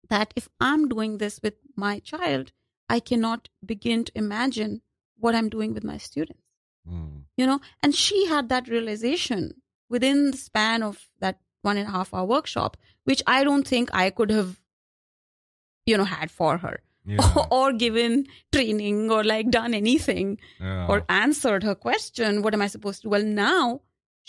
[0.08, 2.52] that if I'm doing this with my child,
[2.88, 4.80] I cannot begin to imagine
[5.16, 6.42] what I'm doing with my students
[6.88, 7.24] Mm.
[7.36, 9.42] you know and she had that realization
[9.90, 13.90] within the span of that one and a half hour workshop, which I don't think
[13.92, 14.59] I could have,
[15.90, 17.18] you know, had for her Yeah.
[17.58, 18.26] or given
[18.56, 20.28] training or like done anything
[20.60, 20.86] yeah.
[20.90, 22.42] or answered her question.
[22.42, 23.08] What am I supposed to?
[23.12, 23.62] Well, now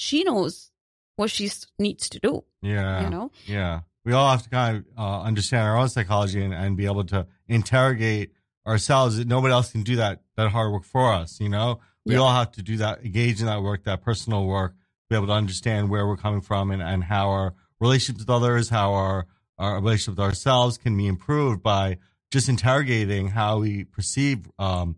[0.06, 0.72] she knows
[1.18, 1.50] what she
[1.88, 2.34] needs to do.
[2.74, 3.04] yeah.
[3.04, 3.26] You know,
[3.58, 3.82] Yeah.
[4.06, 7.04] We all have to kind of uh, understand our own psychology and, and be able
[7.14, 8.32] to interrogate
[8.66, 9.24] ourselves.
[9.26, 11.80] Nobody else can do that, that hard work for us, you know?
[12.06, 12.22] We Yeah.
[12.22, 14.74] all have to do that, engage in that work, that personal work,
[15.10, 18.70] be able to understand where we're coming from and, and how our relationships with others,
[18.70, 19.28] how our,
[19.62, 21.98] our relationship with ourselves can be improved by
[22.32, 24.96] just interrogating how we perceive, um,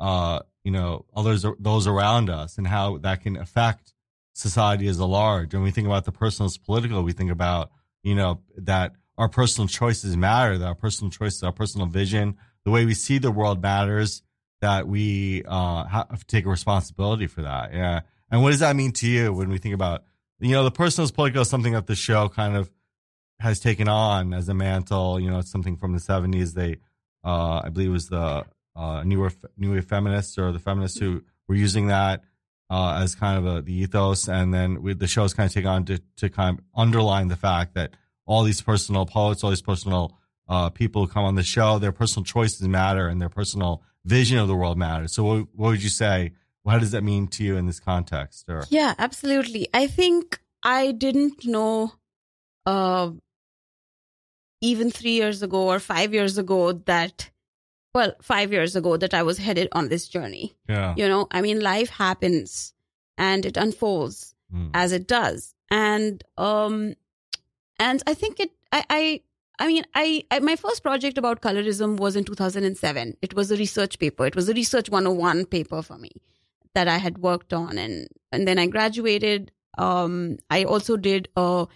[0.00, 3.92] uh, you know, others, those around us and how that can affect
[4.32, 5.54] society as a large.
[5.54, 7.70] When we think about the personal as political, we think about,
[8.02, 12.70] you know, that our personal choices matter, that our personal choices, our personal vision, the
[12.70, 14.22] way we see the world matters,
[14.60, 17.72] that we uh, have to take responsibility for that.
[17.72, 18.00] Yeah.
[18.30, 20.04] And what does that mean to you when we think about,
[20.40, 22.70] you know, the personal as political is something that the show kind of
[23.40, 25.18] has taken on as a mantle.
[25.18, 26.52] You know, it's something from the 70s.
[26.52, 26.76] They,
[27.24, 28.44] uh, I believe it was the
[28.76, 32.22] uh, New Wave, New Wave feminists or the feminists who were using that
[32.68, 34.28] uh, as kind of a, the ethos.
[34.28, 37.36] And then we, the show's kind of taken on to, to kind of underline the
[37.36, 37.94] fact that
[38.26, 40.16] all these personal poets, all these personal
[40.48, 44.38] uh, people who come on the show, their personal choices matter and their personal vision
[44.38, 45.12] of the world matters.
[45.14, 46.32] So, what, what would you say?
[46.62, 48.44] What does that mean to you in this context?
[48.48, 49.68] Or Yeah, absolutely.
[49.72, 51.92] I think I didn't know
[52.66, 53.10] uh,
[54.60, 57.30] even three years ago or five years ago that,
[57.94, 60.54] well, five years ago that I was headed on this journey.
[60.68, 62.74] yeah, You know, I mean, life happens
[63.18, 64.70] and it unfolds Mm.
[64.74, 65.54] as it does.
[65.70, 66.94] And, um,
[67.78, 69.20] and I think it, I, I,
[69.60, 73.16] I mean, I, I, my first project about colorism was in 2007.
[73.22, 74.26] It was a research paper.
[74.26, 76.10] It was a research 101 paper for me
[76.74, 77.78] that I had worked on.
[77.78, 79.52] And, and then I graduated.
[79.78, 81.68] Um, I also did a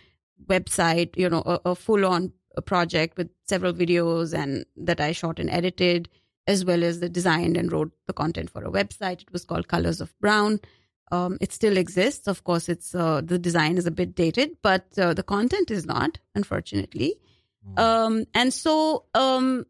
[0.48, 5.38] website, you know, a, a full on project with several videos and that I shot
[5.38, 6.08] and edited,
[6.46, 9.22] as well as the designed and wrote the content for a website.
[9.22, 10.60] It was called Colors of Brown.
[11.12, 12.26] Um, it still exists.
[12.26, 15.86] Of course, it's uh, the design is a bit dated, but uh, the content is
[15.86, 17.16] not, unfortunately.
[17.68, 17.78] Mm.
[17.78, 19.66] Um, and so um,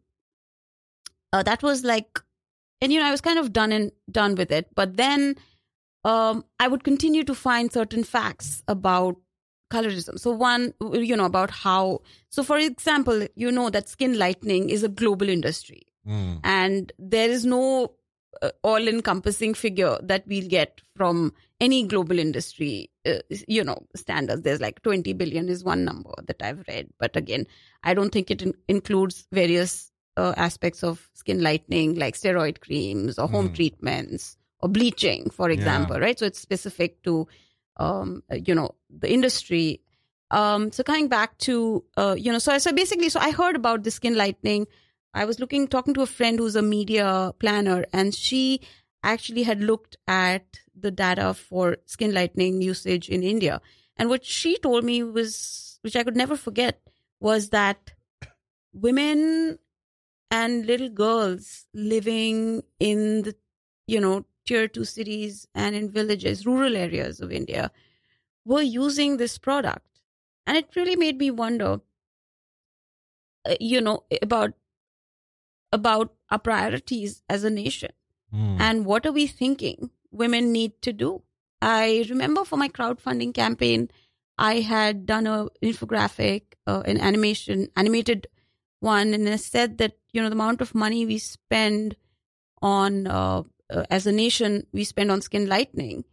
[1.33, 2.19] uh, that was like,
[2.81, 4.69] and you know, I was kind of done and done with it.
[4.75, 5.35] But then
[6.03, 9.17] um, I would continue to find certain facts about
[9.75, 10.19] colorism.
[10.19, 10.73] So one,
[11.09, 11.81] you know, about how.
[12.29, 16.39] So for example, you know that skin lightening is a global industry, Mm.
[16.43, 17.61] and there is no
[18.41, 23.13] uh, all-encompassing figure that we'll get from any global industry uh,
[23.47, 27.47] you know standards there's like 20 billion is one number that i've read but again
[27.83, 33.17] i don't think it in- includes various uh, aspects of skin lightening like steroid creams
[33.17, 33.55] or home Mm.
[33.55, 37.25] treatments or bleaching for example right so it's specific to
[37.77, 39.81] um you know the industry
[40.31, 43.83] um so coming back to uh you know so so basically so i heard about
[43.83, 44.65] the skin lightening
[45.15, 48.59] I was looking, talking to a friend who's a media planner, and she
[49.01, 53.61] actually had looked at the data for skin lightening usage in India.
[53.95, 56.81] And what she told me was, which I could never forget,
[57.21, 57.93] was that
[58.73, 59.57] women
[60.29, 63.35] and little girls living in the,
[63.87, 67.71] you know, tier two cities and in villages, rural areas of India,
[68.45, 69.87] were using this product.
[70.47, 71.79] And it really made me wonder,
[73.49, 74.53] uh, you know, about
[75.71, 77.91] about our priorities as a nation
[78.33, 78.59] Mm.
[78.59, 81.21] and what are we thinking women need to do
[81.61, 83.87] i remember for my crowdfunding campaign
[84.37, 88.27] i had done a infographic uh, an animation animated
[88.79, 91.95] one and i said that you know the amount of money we spend
[92.63, 93.43] on uh,
[93.75, 96.03] uh, as a nation we spend on skin lightening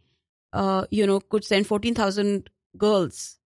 [0.53, 3.39] uh, you know could send 14000 girls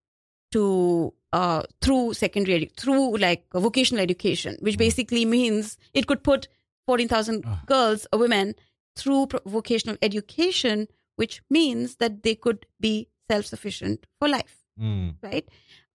[0.52, 4.80] to uh, through secondary through like vocational education which Mm.
[4.86, 6.48] basically means it could put
[6.86, 7.58] 14000 Ugh.
[7.66, 8.56] girls or women
[8.96, 15.16] through vocational education which means that they could be self-sufficient for life Mm.
[15.24, 15.48] right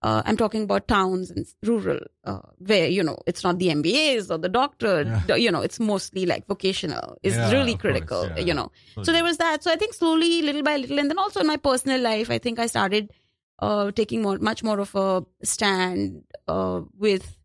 [0.03, 2.39] uh, i'm talking about towns and rural uh,
[2.71, 4.93] where you know it's not the mbas or the doctor
[5.27, 5.35] Yeah.
[5.45, 8.39] you know it's mostly like vocational It's Yeah, really of course, critical yeah.
[8.49, 11.17] you know so there was that so i think slowly little by little and then
[11.25, 13.11] also in my personal life i think i started
[13.59, 17.37] uh, taking more much more of a stand uh, with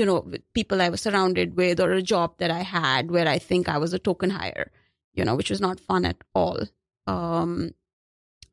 [0.00, 3.28] you know with people i was surrounded with or a job that i had where
[3.28, 4.70] i think i was a token hire
[5.12, 6.58] you know which was not fun at all
[7.06, 7.70] um,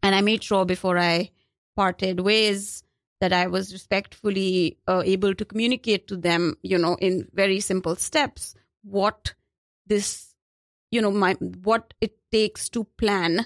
[0.04, 1.30] and i made sure before i
[1.76, 2.84] parted ways
[3.22, 7.96] that i was respectfully uh, able to communicate to them you know in very simple
[7.96, 8.54] steps
[8.84, 9.34] what
[9.94, 10.36] this
[10.92, 11.34] you know my
[11.70, 13.46] what it takes to plan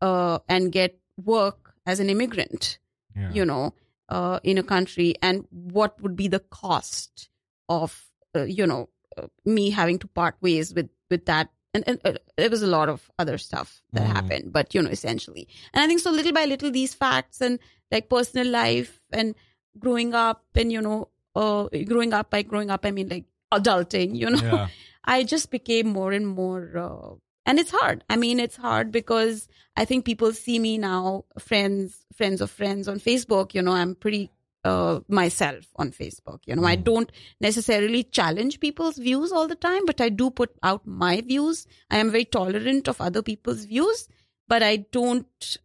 [0.00, 0.98] uh, and get
[1.32, 2.78] work as an immigrant
[3.20, 3.32] Yeah.
[3.36, 3.74] you know
[4.08, 5.44] uh, in a country and
[5.76, 7.28] what would be the cost
[7.68, 7.96] of
[8.36, 8.88] uh, you know
[9.18, 12.66] uh, me having to part ways with with that and, and uh, there was a
[12.66, 14.12] lot of other stuff that Mm.
[14.12, 17.58] happened but you know essentially and i think so little by little these facts and
[17.90, 19.34] like personal life and
[19.78, 24.14] growing up and you know uh growing up by growing up i mean like adulting
[24.16, 24.68] you know Yeah.
[25.04, 28.04] I just became more and more, uh, and it's hard.
[28.08, 32.86] I mean, it's hard because I think people see me now, friends, friends of friends
[32.86, 33.52] on Facebook.
[33.52, 34.30] You know, I'm pretty
[34.64, 36.40] uh, myself on Facebook.
[36.46, 36.84] You know, I Mm.
[36.84, 41.66] don't necessarily challenge people's views all the time, but I do put out my views.
[41.90, 44.08] I am very tolerant of other people's views,
[44.48, 45.58] but I don't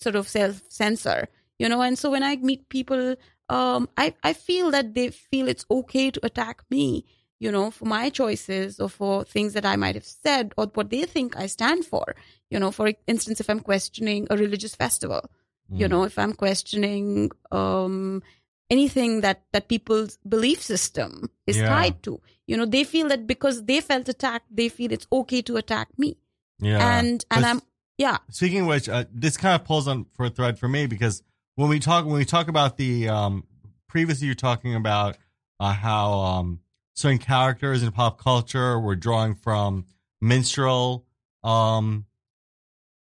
[0.00, 1.28] sort of self censor.
[1.58, 3.14] You know, and so when I meet people,
[3.48, 7.04] um, I I feel that they feel it's okay to attack me
[7.42, 10.90] you know, for my choices or for things that I might have said or what
[10.90, 12.14] they think I stand for.
[12.50, 15.28] You know, for instance, if I'm questioning a religious festival,
[15.72, 15.90] you Mm.
[15.90, 18.22] know, if I'm questioning um,
[18.70, 21.68] anything that that people's belief system is Yeah.
[21.68, 25.42] tied to, you know, they feel that because they felt attacked, they feel it's okay
[25.42, 26.16] to attack me.
[26.58, 26.78] Yeah.
[26.98, 27.62] And and But I'm
[27.98, 30.86] yeah, Speaking of which, uh, this kind of pulls on for a thread for me
[30.86, 31.22] because
[31.56, 33.44] when we talk when we talk about the um,
[33.88, 35.16] previously you're talking about
[35.60, 36.60] uh, how um,
[36.94, 39.84] certain characters in pop culture were drawing from
[40.20, 41.04] minstrel
[41.44, 42.06] um,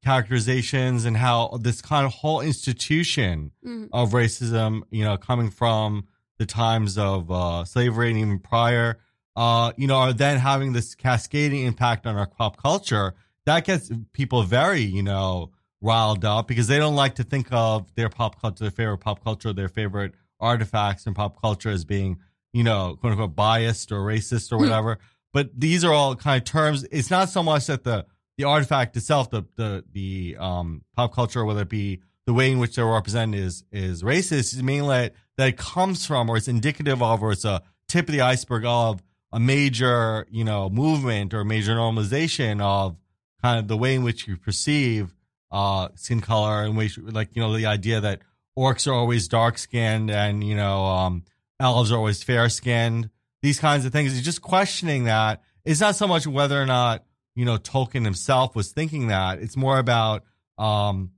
[0.09, 3.89] characterizations and how this kind of whole institution Mhm.
[3.93, 6.05] of racism, you know, coming from
[6.39, 8.99] the times of uh, slavery and even prior,
[9.37, 13.15] uh, you know, are then having this cascading impact on our pop culture.
[13.45, 15.51] That gets people very, you know,
[15.81, 19.23] riled up because they don't like to think of their pop culture, their favorite pop
[19.23, 22.19] culture, their favorite artifacts in pop culture as being,
[22.53, 24.63] you know, quote unquote biased or racist or Hmm.
[24.65, 24.99] whatever.
[25.33, 26.85] But these are all kind of terms.
[26.91, 28.07] It's not so much that the
[28.39, 32.59] the artifact itself, the the the um pop culture, whether it be the way in
[32.59, 36.49] which they're represented is is racist, is mainly that, that it comes from or it's
[36.49, 41.35] indicative of or it's a tip of the iceberg of a major, you know, movement
[41.35, 42.97] or major normalization of
[43.43, 45.15] kind of the way in which you perceive
[45.51, 48.21] uh skin color and which like, you know, the idea that
[48.57, 51.25] orcs are always dark skinned and, you know, um
[51.59, 53.11] elves are always fair skinned.
[53.43, 54.17] These kinds of things.
[54.17, 55.43] It's just questioning that.
[55.65, 57.05] It's not so much whether or not
[57.39, 59.39] you know, Tolkien himself was thinking that.
[59.39, 60.25] It's more about
[60.59, 61.13] um,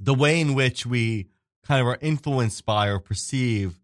[0.00, 1.28] the way in which we
[1.64, 3.78] kind of are influenced by or perceive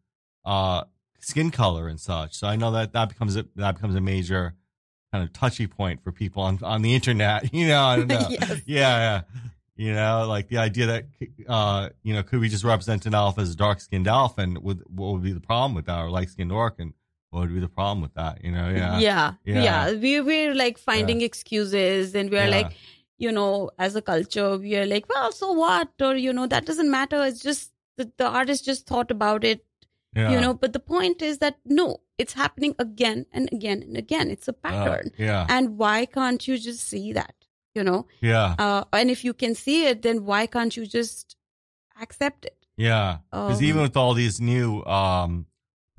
[0.45, 0.83] uh,
[1.21, 2.35] skin color and such.
[2.35, 4.55] So I know that that becomes a, that becomes a major
[5.13, 7.55] kind of touchy point for people on on the internet.
[7.55, 8.27] You know, I don't know.
[8.31, 8.63] Yes.
[8.67, 9.21] Yeah, yeah.
[9.77, 11.05] You know, like the idea that
[11.49, 14.59] uh, you know, could we just represent an elf as a dark skinned elf, and
[14.59, 16.95] would, what would be the problem with that, or light skinned orc, and
[17.31, 18.45] what would be the problem with that?
[18.45, 19.63] You know, yeah, yeah, Yeah.
[19.63, 19.93] yeah.
[19.93, 22.57] We we're like finding excuses, and we're Yeah.
[22.59, 22.73] like,
[23.19, 25.91] you know, as a culture, we are like, well, so what?
[26.01, 27.23] Or you know, that doesn't matter.
[27.25, 29.65] It's just the, the artist just thought about it,
[30.15, 30.31] yeah.
[30.31, 30.55] you know.
[30.55, 34.31] But the point is that no, it's happening again and again and again.
[34.31, 37.35] It's a Uh, pattern, yeah, and why can't you just see that?
[37.75, 38.57] You know, yeah.
[38.59, 41.37] uh, and if you can see it, then why can't you just
[42.01, 42.67] accept it?
[42.77, 45.47] Yeah, because Um, even with all these new, um,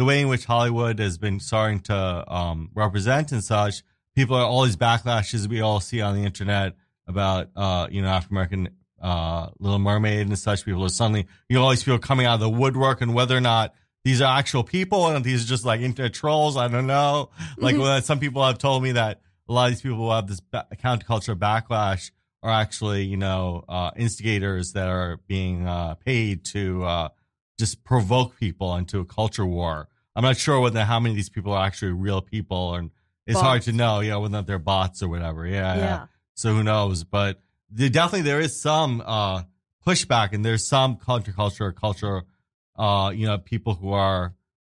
[0.02, 1.96] the way in which Hollywood has been starting to
[2.28, 3.84] um, represent and such,
[4.16, 6.74] people are all these backlashes we all see on the internet
[7.08, 10.66] about, uh, you know, African American uh, Little Mermaid and such.
[10.66, 13.38] People are suddenly, you know, all these people coming out of the woodwork and whether
[13.38, 16.58] or not these are actual people and these are just like internet trolls.
[16.58, 17.30] I don't know.
[17.60, 17.82] Like Mhm.
[17.82, 20.40] well, some people have told me that a lot of these people who have this
[20.40, 22.10] ba- counterculture backlash
[22.42, 27.10] are actually, you know, uh, instigators that are being uh, paid to uh,
[27.62, 29.88] just provoke people into a culture war.
[30.16, 32.90] I'm not sure whether how many of these people are actually real people, and
[33.28, 35.46] it's hard to know, you know, whether they're bots or whatever.
[35.46, 35.82] Yeah, yeah.
[35.82, 36.06] Yeah.
[36.34, 37.04] So who knows?
[37.04, 37.40] But
[37.70, 39.44] there, definitely there is some uh,
[39.86, 42.24] pushback, and there's some counterculture, culture,
[42.76, 44.34] uh, you know, people who are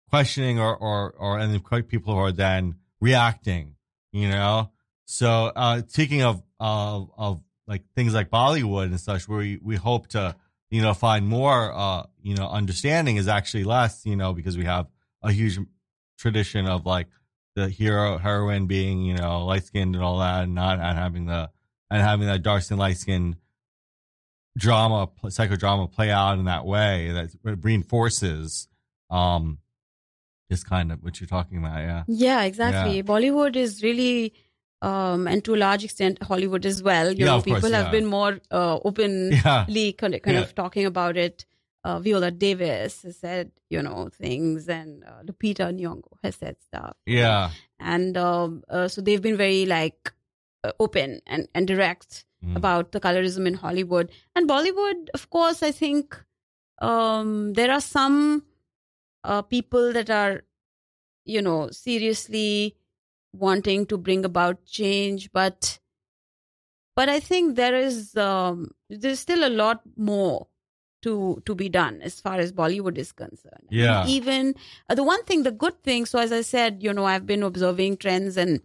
[0.10, 3.76] questioning or or or and quite people who are then reacting.
[4.14, 4.72] You know,
[5.06, 9.76] so uh, speaking of of of like things like Bollywood and such, where we we
[9.76, 10.38] hope to
[10.70, 14.06] you know find more uh you know understanding is actually less.
[14.06, 14.88] You know, because we have
[15.22, 15.60] a huge
[16.18, 17.08] tradition of like
[17.56, 21.26] the hero heroine being you know light skinned and all that, and not and having
[21.26, 21.50] the
[21.90, 23.36] and having that dark skin light skin
[24.58, 27.30] drama psychodrama play out in that way that
[27.62, 28.68] reinforces
[29.12, 29.60] um
[30.50, 33.04] this kind of what you're talking about yeah Yeah, exactly.
[33.04, 34.34] Bollywood is really,
[34.82, 37.12] um, and to a large extent, Hollywood as well.
[37.12, 37.84] You Yeah, know, of course, people yeah.
[37.84, 41.46] have been more uh, openly yeah kind of, kind of talking about it.
[41.84, 46.96] Uh, Viola Davis has said, you know, things, and uh, Lupita Nyong'o has said stuff.
[47.06, 50.12] yeah and um, uh, so they've been very like
[50.64, 52.56] uh, open and and direct Mm.
[52.56, 55.08] about the colorism in Hollywood and Bollywood.
[55.16, 56.16] Of course, I think
[56.80, 58.44] um, there are some
[59.24, 60.44] uh, people that are,
[61.26, 62.76] you know, seriously
[63.40, 65.80] wanting to bring about change, but
[66.96, 70.48] but I think there is um, there's still a lot more
[71.04, 73.68] to to be done as far as Bollywood is concerned.
[73.70, 74.02] Yeah.
[74.02, 74.56] And even
[74.90, 76.06] uh, the one thing, the good thing.
[76.06, 78.62] So as I said, you know, I've been observing trends and,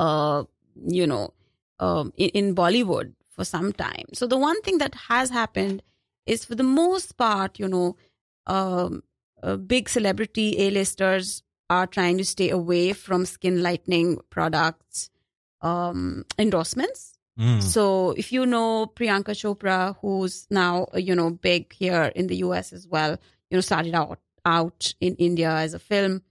[0.00, 0.44] uh,
[0.84, 1.32] you know,
[1.78, 4.06] um, in, in Bollywood for some time.
[4.14, 5.82] So the one thing that has happened
[6.26, 7.96] is, for the most part, you know,
[8.46, 9.04] um,
[9.42, 11.42] uh, big celebrity A-listers
[11.72, 15.08] are trying to stay away from skin lightening products
[15.62, 17.18] um, endorsements.
[17.38, 17.62] Mm.
[17.62, 22.74] So if you know Priyanka Chopra, who's now you know big here in the U.S.
[22.74, 23.12] as well,
[23.48, 26.22] you know started out out in India as a film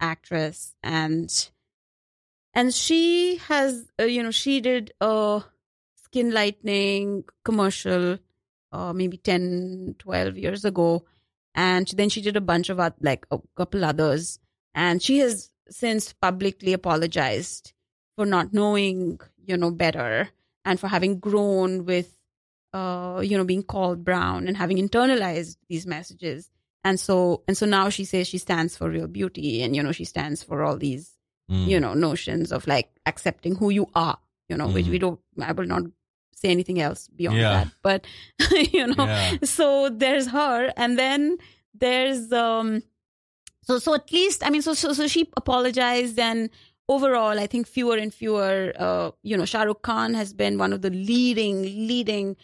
[0.00, 1.50] actress, and
[2.54, 5.42] and she has uh, you know she did a
[6.04, 8.18] skin lightening commercial
[8.72, 11.04] uh, maybe 10 12 years ago
[11.54, 14.38] and then she did a bunch of like a couple others
[14.78, 15.50] and she has
[15.82, 17.72] since publicly apologized
[18.16, 19.18] for not knowing
[19.48, 20.28] you know better
[20.64, 22.08] and for having grown with
[22.78, 26.50] uh you know being called brown and having internalized these messages
[26.84, 27.16] and so
[27.48, 30.42] and so now she says she stands for real beauty and you know she stands
[30.48, 31.06] for all these
[31.50, 31.66] Mm.
[31.72, 34.18] you know notions of like accepting who you are
[34.50, 34.90] you know which Mhm.
[34.94, 35.84] we don't i will not
[36.40, 37.52] say anything else beyond Yeah.
[37.64, 38.00] that but
[38.76, 39.38] you know Yeah.
[39.56, 41.38] so there's her and then
[41.72, 42.82] there's um
[43.68, 46.50] so so at least i mean so so, so she apologized and
[46.88, 50.72] overall i think fewer and fewer uh you know shah rukh khan has been one
[50.72, 52.36] of the leading leading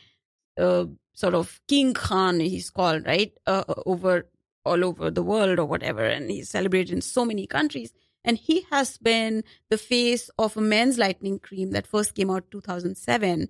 [0.58, 3.32] uh sort of king khan he's called right?
[3.46, 4.28] Uh, over
[4.64, 6.04] all over the world or whatever.
[6.04, 7.92] And he's celebrated in so many countries.
[8.24, 12.50] And he has been the face of a men's lightening cream that first came out
[12.50, 13.48] 2007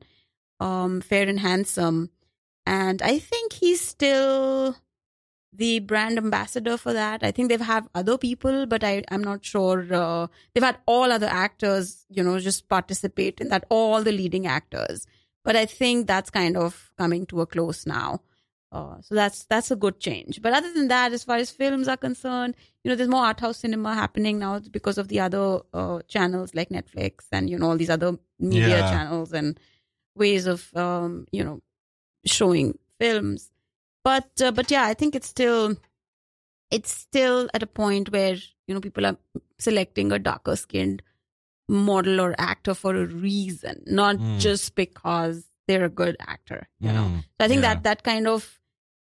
[0.61, 2.11] um fair and handsome.
[2.66, 4.77] And i think he's still
[5.57, 7.23] the brand ambassador for that.
[7.23, 11.13] I think they've have other people but i i'm not sure uh, they've had all
[11.17, 15.07] other actors you know just participate in that all the leading actors.
[15.45, 18.21] But i think that's kind of coming to a close now.
[18.73, 20.43] Uh, so that's that's a good change.
[20.43, 23.41] But other than that as far as films are concerned you know there's more art
[23.41, 27.69] house cinema happening now because of the other uh, channels like netflix and you know
[27.71, 28.91] all these other media Yeah.
[28.91, 29.61] channels and
[30.17, 31.61] ways of um, you know
[32.27, 33.51] showing films
[34.05, 35.75] but uh, but yeah i think it's still
[36.71, 38.37] it's still at a point where
[38.67, 39.17] you know people are
[39.59, 41.03] selecting a darker skinned
[41.69, 44.39] model or actor for a reason not Mm.
[44.41, 47.21] just because they're a good actor you know Mm.
[47.23, 47.75] so i think Yeah.
[47.75, 48.61] that that kind of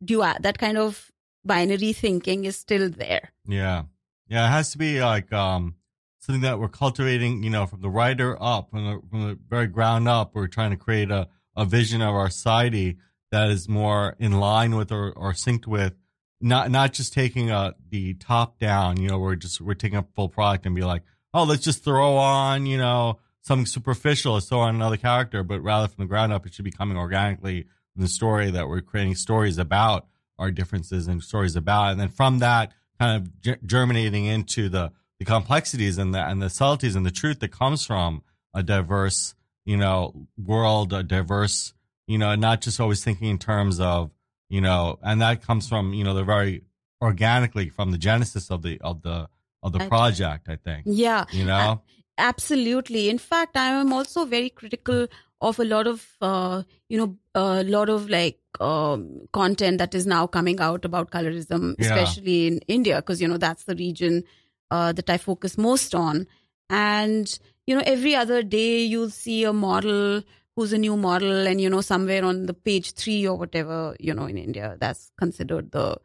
[0.04, 1.12] dual that kind of
[1.44, 3.84] binary thinking is still there Yeah.
[4.28, 4.46] Yeah.
[4.48, 5.76] It has to be like, um,
[6.20, 9.68] something that we're cultivating, you know, from the writer up, from the, from the very
[9.68, 10.34] ground up.
[10.34, 12.98] We're trying to create a, a vision of our society
[13.36, 15.94] that is more in line with or, or synced with
[16.42, 20.06] not, not just taking a, the top down, you know, we're just, we're taking a
[20.16, 24.62] full product and be like, oh, let's just throw on, you know, something superficial, throw
[24.62, 27.64] on another character, but rather from the ground up, it should be coming organically
[27.94, 30.08] from the story that we're creating stories about
[30.40, 31.92] our differences and stories about.
[31.92, 36.42] And then from that, kind of ge- germinating into the, the complexities and the, and
[36.42, 38.24] the subtleties and the truth that comes from
[38.54, 41.74] a diverse, you know, world, a diverse,
[42.08, 44.12] you know, not just always thinking in terms of,
[44.50, 46.64] you know, and that comes from, you know, the very
[47.02, 49.28] organically from the genesis of the, of the,
[49.64, 51.82] of the project, I think, yeah you know?
[52.20, 55.08] absolutely in fact i am also very critical
[55.42, 60.06] of a lot of uh, you know a lot of like um, content that is
[60.08, 61.86] now coming out about colorism Yeah.
[61.88, 64.24] especially in india because you know that's the region
[64.72, 66.26] uh, that i focus most on
[66.70, 67.38] and
[67.68, 70.22] you know every other day you'll see a model
[70.56, 74.14] who's a new model and you know somewhere on the page 3 or whatever you
[74.14, 75.98] know in india that's considered the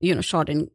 [0.00, 0.70] you know short and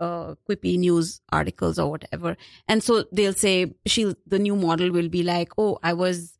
[0.00, 2.36] uh, quippy news articles or whatever.
[2.68, 6.38] And so they'll say she the new model will be like oh i was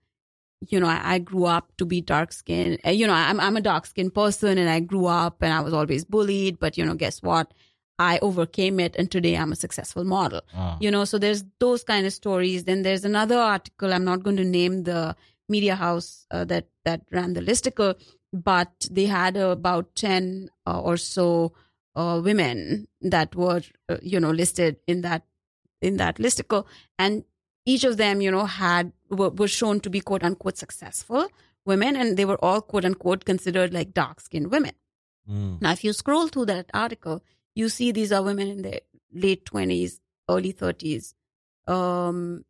[0.68, 2.78] you know i, I grew up to be dark skinned.
[2.84, 5.74] You know I'm, I'm a dark skinned person and i grew up and i was
[5.74, 7.52] always bullied but you know guess what?
[8.00, 10.42] I overcame it and today i'm a successful model.
[10.54, 12.62] Uh, you know so there's those kind of stories.
[12.64, 15.16] Then there's another article i'm not going to name the
[15.48, 17.94] media house uh, that that ran the listicle
[18.32, 21.52] but they had about 10 uh, or so
[21.96, 25.22] uh, women that were uh, you know listed in that
[25.80, 26.66] in that listicle.
[26.98, 27.24] And
[27.66, 31.28] each of them you know had were, were shown to be quote unquote successful
[31.64, 34.72] women and they were all quote unquote considered like dark skinned women.
[35.28, 37.22] Mm, now, if you scroll through that article,
[37.54, 38.80] you see these are women in their
[39.12, 41.12] late 20s, early 30s.
[41.66, 42.44] Um,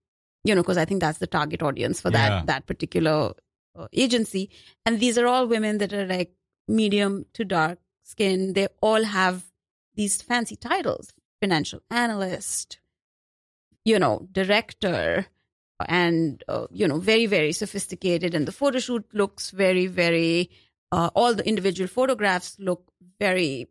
[0.45, 2.43] you know, because I think that's the target audience for that Yeah.
[2.47, 3.33] that particular
[3.77, 4.51] uh, agency.
[4.85, 6.33] And these are all women that are like
[6.67, 9.45] medium to dark skin, they all have
[9.95, 12.81] these fancy titles financial analyst,
[13.85, 15.27] you know, director,
[15.87, 18.35] and, uh, you know, very, very sophisticated.
[18.35, 20.51] And the photo shoot looks very, very,
[20.91, 23.69] uh, all the individual photographs look very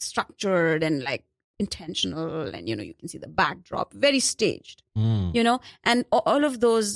[0.00, 1.24] structured and like
[1.62, 2.54] intentional.
[2.54, 5.34] And, you know, you can see the backdrop, very staged, Mm.
[5.36, 6.88] you know, and all of those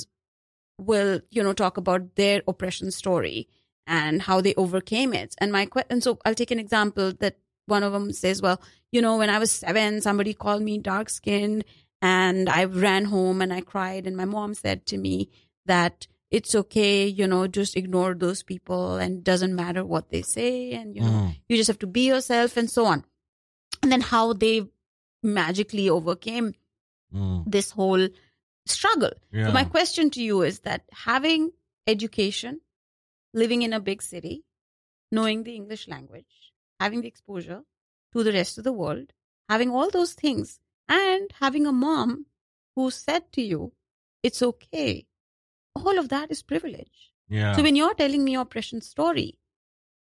[0.89, 3.47] will, you know, talk about their oppression story
[3.87, 5.35] and how they overcame it.
[5.39, 8.61] And my que- and so I'll take an example that one of them says, well,
[8.91, 11.63] you know, when I was seven, somebody called me dark skinned
[12.01, 14.05] and I ran home and I cried.
[14.07, 15.29] And my mom said to me
[15.65, 20.71] that it's okay, you know, just ignore those people and doesn't matter what they say.
[20.73, 21.35] And, you know, Mm.
[21.49, 23.03] you just have to be yourself and so on.
[23.81, 24.67] And then how they
[25.23, 26.53] magically overcame
[27.13, 27.45] Mm.
[27.49, 28.09] this whole
[28.65, 29.11] struggle.
[29.31, 29.47] Yeah.
[29.47, 31.51] So my question to you is that having
[31.87, 32.59] education,
[33.33, 34.43] living in a big city,
[35.09, 36.51] knowing the English language,
[36.81, 37.63] having the exposure
[38.13, 39.13] to the rest of the world,
[39.47, 40.59] having all those things,
[40.89, 42.25] and having a mom
[42.75, 43.71] who said to you,
[44.21, 45.05] it's okay.
[45.77, 47.13] All of that is privilege.
[47.29, 47.55] yeah.
[47.55, 49.39] So when you're telling me your oppression story,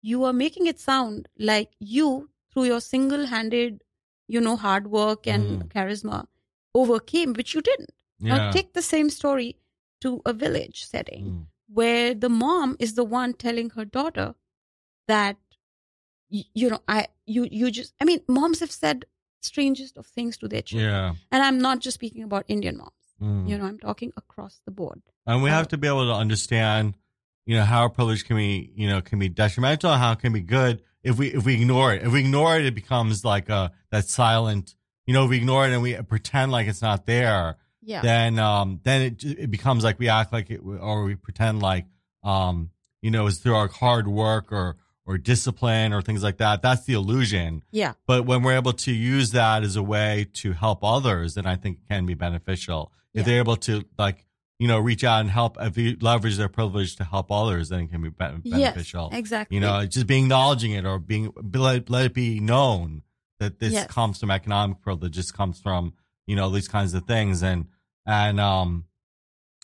[0.02, 3.82] you are making it sound like you, through your single-handed,
[4.28, 5.68] you know, hard work and Mm.
[5.70, 6.28] charisma,
[6.76, 7.90] overcame, which you didn't.
[8.20, 8.38] yeah.
[8.38, 9.58] Now take the same story
[10.02, 11.46] to a village setting Mm.
[11.68, 14.36] where the mom is the one telling her daughter
[15.08, 15.38] that
[16.32, 19.06] y- you know I you you just I mean moms have said
[19.42, 20.90] strangest of things to their children.
[20.92, 21.16] Yeah.
[21.32, 23.08] And I'm not just speaking about Indian moms.
[23.22, 23.48] Mm.
[23.50, 25.02] You know, I'm talking across the board.
[25.26, 26.96] And we Uh, have to be able to understand,
[27.46, 30.32] you know, how our privilege can be, you know, can be detrimental how it can
[30.34, 32.04] be good if we if we ignore it.
[32.04, 34.76] If we ignore it, it becomes like a that silent.
[35.06, 38.02] You know, if we ignore it and we pretend like it's not there, Yeah.
[38.02, 41.86] then um then it it becomes like we act like it or we pretend like
[42.24, 42.70] um
[43.02, 46.62] you know it's through our hard work or or discipline or things like that.
[46.62, 47.62] That's the illusion.
[47.72, 47.94] yeah.
[48.08, 51.58] But when we're able to use that as a way to help others, then I
[51.58, 52.94] think it can be beneficial.
[53.14, 53.24] If Yeah.
[53.26, 54.26] they're able to like,
[54.60, 57.82] you know, reach out and help, if you leverage their privilege to help others, then
[57.82, 59.10] it can be be- beneficial.
[59.12, 59.56] Yes, exactly.
[59.56, 63.02] You know, just being acknowledging it or being, let, let it be known
[63.40, 63.88] that this Yes.
[63.88, 65.16] comes from economic privilege.
[65.16, 65.94] This comes from,
[66.28, 67.66] you know, these kinds of things and,
[68.06, 68.86] and, um,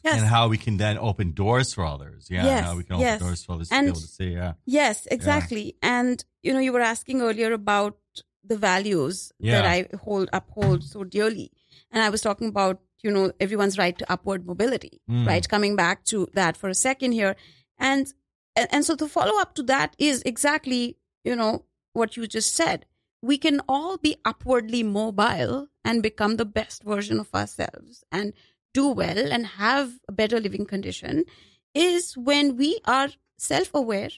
[0.04, 0.18] yes.
[0.20, 2.28] and how we can then open doors for others.
[2.30, 2.44] Yeah.
[2.46, 3.20] Yes, How we can open yes.
[3.22, 4.30] doors for others to be able to see.
[4.32, 4.54] Yeah.
[4.66, 5.76] Yes, exactly.
[5.82, 7.98] And you know, you were asking earlier about
[8.44, 9.62] the values Yeah.
[9.62, 11.52] that I hold uphold so dearly.
[11.92, 15.26] And I was talking about, you know, everyone's right to upward mobility, Mm.
[15.28, 15.48] right?
[15.48, 17.36] Coming back to that for a second here.
[17.78, 18.14] And
[18.56, 22.56] and, and so the follow up to that is exactly, you know, what you just
[22.56, 22.86] said.
[23.22, 28.34] We can all be upwardly mobile and become the best version of ourselves and
[28.74, 31.26] do well and have a better living condition
[31.74, 34.10] is when we are self aware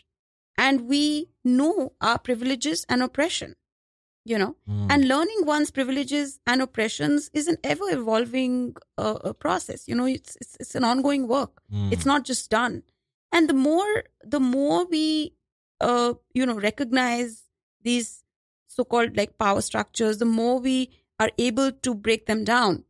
[0.58, 3.56] and we know our privileges and oppression
[4.24, 4.88] you know Mm.
[4.92, 10.06] and learning one's privileges and oppressions is an ever evolving uh, uh, process you know
[10.06, 11.92] it's, it's it's an ongoing work Mm.
[11.94, 12.84] it's not just done
[13.32, 15.34] and the more the more we
[15.80, 17.44] uh you know recognize
[17.84, 18.24] these
[18.68, 22.84] so called like power structures the more we are able to break them down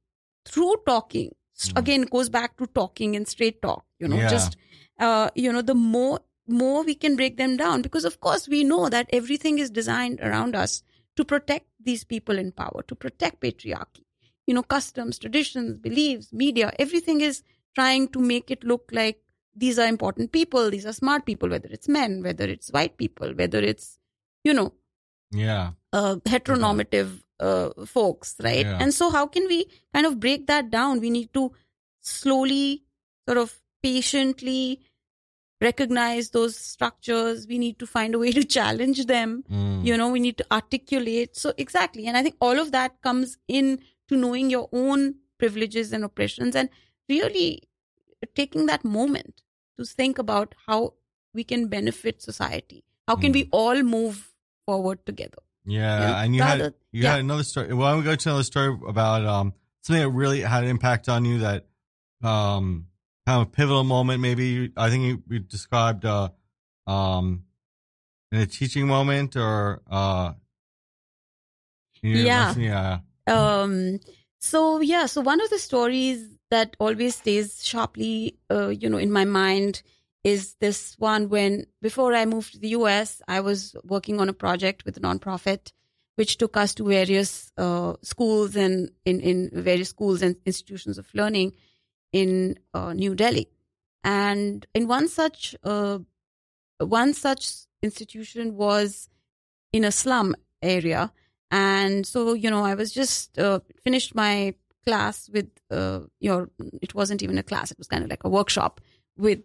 [0.45, 1.31] through talking
[1.63, 1.77] Mm.
[1.79, 4.29] again it goes back to talking and straight talk you know Yeah.
[4.35, 4.57] just
[4.99, 8.63] uh you know the more more we can break them down because of course we
[8.63, 10.81] know that everything is designed around us
[11.15, 14.03] to protect these people in power to protect patriarchy
[14.47, 17.43] you know customs traditions beliefs media everything is
[17.75, 19.21] trying to make it look like
[19.55, 23.33] these are important people these are smart people whether it's men whether it's white people
[23.35, 23.99] whether it's
[24.43, 24.73] you know
[25.31, 25.71] yeah.
[25.93, 28.65] uh, heteronormative uh, folks, right?
[28.65, 28.77] Yeah.
[28.79, 30.99] And so, how can we kind of break that down?
[31.01, 31.51] We need to
[32.01, 32.83] slowly,
[33.27, 34.79] sort of patiently
[35.61, 37.47] recognize those structures.
[37.47, 39.43] We need to find a way to challenge them.
[39.51, 39.85] Mm.
[39.85, 41.35] You know, we need to articulate.
[41.37, 42.07] So, exactly.
[42.07, 46.55] And I think all of that comes in to knowing your own privileges and oppressions
[46.55, 46.69] and
[47.07, 47.63] really
[48.35, 49.41] taking that moment
[49.77, 50.93] to think about how
[51.33, 52.83] we can benefit society.
[53.07, 53.35] How can Mm.
[53.35, 54.33] we all move
[54.65, 55.39] forward together?
[55.65, 56.23] Yeah, Yeah.
[56.23, 56.59] and you had
[56.91, 57.11] you yeah.
[57.11, 57.73] had another story.
[57.73, 61.07] Why don't we go to another story about um something that really had an impact
[61.09, 61.67] on you that
[62.23, 62.87] um
[63.25, 64.21] kind of a pivotal moment?
[64.21, 66.29] Maybe you, I think you, described uh
[66.87, 67.43] um
[68.31, 70.33] in a teaching moment or uh
[72.01, 72.55] Yeah.
[72.55, 73.99] yeah um
[74.39, 79.11] so yeah so one of the stories that always stays sharply uh, you know in
[79.11, 79.83] my mind
[80.23, 84.33] is this one when before i moved to the us i was working on a
[84.33, 85.71] project with a nonprofit
[86.15, 91.07] which took us to various uh, schools and in, in various schools and institutions of
[91.13, 91.53] learning
[92.11, 93.47] in uh, new delhi
[94.03, 95.99] and in one such uh,
[96.79, 99.09] one such institution was
[99.71, 101.11] in a slum area.
[101.49, 104.55] And so, you know, I was just uh, finished my
[104.85, 106.49] class with uh, your,
[106.81, 108.81] it wasn't even a class, it was kind of like a workshop
[109.17, 109.39] with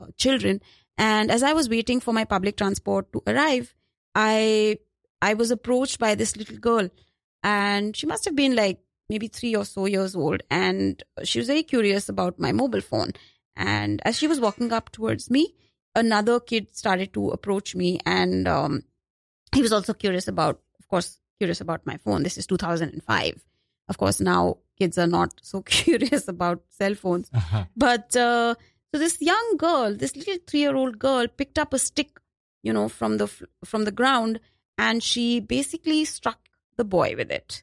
[0.00, 0.60] uh, children.
[0.96, 3.74] And as I was waiting for my public transport to arrive,
[4.14, 4.78] I
[5.20, 6.88] I was approached by this little girl,
[7.42, 8.78] and she must have been like
[9.08, 13.12] maybe three or so years old, and she was very curious about my mobile phone.
[13.56, 15.54] And as she was walking up towards me,
[15.94, 18.82] another kid started to approach me, and um,
[19.54, 22.22] he was also curious about, of course, curious about my phone.
[22.22, 23.44] This is 2005.
[23.88, 27.64] Of course, now kids are not so curious about cell phones, Uh-huh.
[27.76, 28.54] but uh,
[28.92, 32.18] so this young girl, this little three-year-old girl, picked up a stick,
[32.62, 33.26] you know, from the
[33.64, 34.40] from the ground,
[34.78, 36.38] and she basically struck
[36.76, 37.62] the boy with it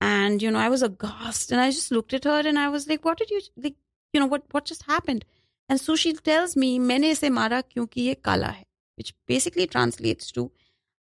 [0.00, 2.88] and you know i was aghast and i just looked at her and i was
[2.88, 3.76] like what did you like
[4.12, 5.24] you know what what just happened
[5.68, 8.64] and so she tells me maine ise mara kyunki ye kala hai
[8.96, 10.50] which basically translates to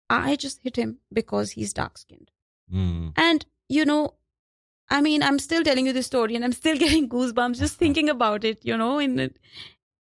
[0.10, 2.32] i just hit him because he's dark skinned
[2.74, 3.12] mm.
[3.16, 3.46] and
[3.78, 4.02] you know
[4.90, 8.10] i mean i'm still telling you this story and i'm still getting goosebumps just thinking
[8.10, 9.38] about it you know and it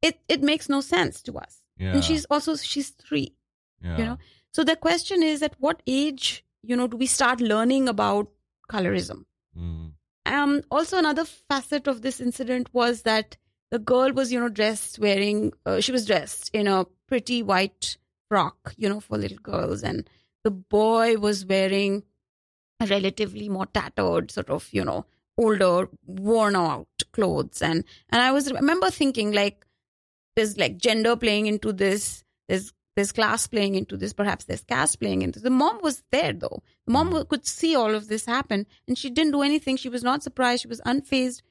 [0.02, 1.94] it, it makes no sense to us yeah.
[1.94, 3.36] and she's also she's 3
[3.84, 3.98] yeah.
[3.98, 4.18] you know
[4.54, 8.32] so the question is at what age you know do we start learning about
[8.72, 9.26] colorism?
[9.58, 9.94] Mm.
[10.26, 13.38] Um, also, another facet of this incident was that
[13.72, 17.98] the girl was, you know, dressed wearing, uh, she was dressed in a pretty white
[18.30, 19.84] frock, you know, for little girls.
[19.84, 20.10] And
[20.44, 22.04] the boy was wearing
[22.80, 25.06] a relatively more tattered, sort of, you know,
[25.38, 27.62] older, worn out clothes.
[27.62, 29.66] And, and I was, remember thinking like,
[30.36, 35.00] there's like gender playing into this, there's there's class playing into this, perhaps there's caste
[35.00, 35.44] playing into this.
[35.44, 36.62] The mom was there though.
[36.86, 37.28] The mom Mm.
[37.30, 39.78] could see all of this happen and she didn't do anything.
[39.78, 40.62] She was not surprised.
[40.64, 41.42] She was unfazed,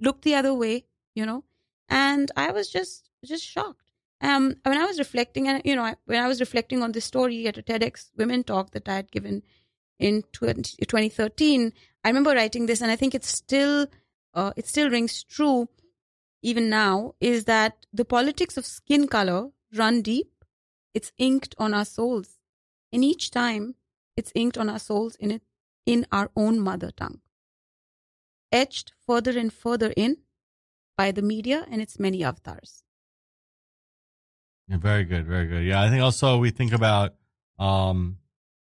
[0.00, 0.84] looked the other way,
[1.14, 1.44] you know.
[1.88, 3.82] And I was just just shocked.
[4.20, 7.04] Um, when I was reflecting, and you know, I, when I was reflecting on this
[7.04, 9.42] story at a TEDx Women Talk that I had given
[10.00, 11.72] in 20, 2013,
[12.04, 13.86] I remember writing this, and I think it's still
[14.34, 15.68] uh, it still rings true
[16.42, 17.14] even now.
[17.20, 20.32] Is that the politics of skin color run deep?
[20.94, 22.38] It's inked on our souls,
[22.92, 23.74] and each time
[24.16, 25.42] it's inked on our souls in it
[25.86, 27.20] in our own mother tongue,
[28.52, 30.18] etched further and further in
[30.96, 32.82] by the media and its many avatars.
[34.68, 35.64] Yeah, very good, very good.
[35.64, 37.14] Yeah, I think also we think about,
[37.58, 38.18] um,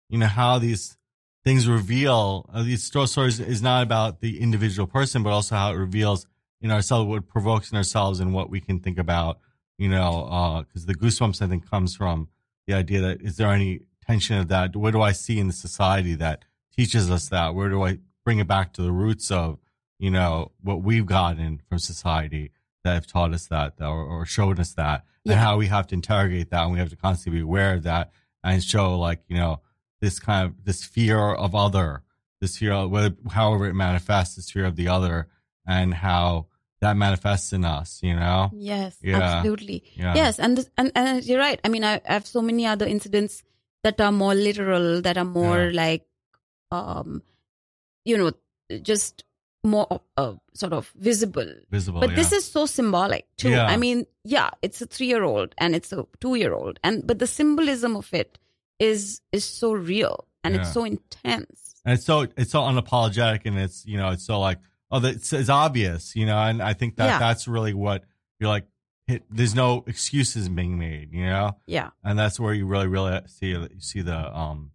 [0.09, 0.97] you know, how these
[1.45, 5.77] things reveal uh, these stories is not about the individual person, but also how it
[5.77, 6.27] reveals
[6.61, 9.41] in ourselves what provokes in ourselves and what we can think about.
[9.79, 12.29] You know, uh, because the goosebumps I think comes from
[12.67, 14.75] the idea that is there any tension of that?
[14.75, 16.45] What do I see in the society that
[16.77, 17.55] teaches us that?
[17.55, 19.59] Where do I bring it back to the roots of,
[19.99, 22.51] you know, what we've gotten from society
[22.85, 25.87] that have taught us that, that or, or showed us that, and how we have
[25.89, 28.11] to interrogate that, and we have to constantly be aware of that
[28.43, 29.61] and show like you know
[30.01, 32.03] this kind of this fear of other,
[32.41, 35.29] this fear of whether however it manifests, this fear of the other,
[35.67, 36.47] and how
[36.81, 38.01] that manifests in us.
[38.03, 39.21] You know, Yes, Yeah.
[39.21, 39.85] absolutely.
[39.97, 41.61] yeah, Yes, and, and and you're right.
[41.65, 43.43] I mean, I, I have so many other incidents
[43.85, 45.83] that are more literal, that are more Yeah.
[45.85, 46.07] like,
[46.71, 47.23] um,
[48.05, 48.33] you know,
[48.83, 49.25] just
[49.65, 51.47] more uh, sort of visible.
[51.71, 52.01] visible.
[52.01, 52.17] But yeah.
[52.17, 53.51] this is so symbolic too.
[53.51, 53.67] Yeah.
[53.67, 58.13] I mean, yeah, it's a three-year-old and it's a two-year-old, and but the symbolism of
[58.15, 58.39] it
[58.79, 60.61] is is so real and Yeah.
[60.61, 61.81] it's so intense.
[61.85, 64.59] and it's so it's so unapologetic and it's you know it's so like
[64.91, 67.19] oh that's it's, it's obvious you know and i think that Yeah.
[67.19, 68.05] that's really what
[68.41, 68.67] you're like
[69.07, 71.57] it, there's no excuses being made you know?
[71.67, 74.73] Yeah, and that's where you really really see you see the um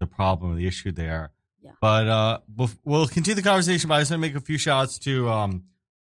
[0.00, 1.30] the problem the issue there.
[1.62, 1.72] Yeah.
[1.80, 4.58] but uh we'll, we'll continue the conversation but i just want to make a few
[4.58, 5.64] shouts to um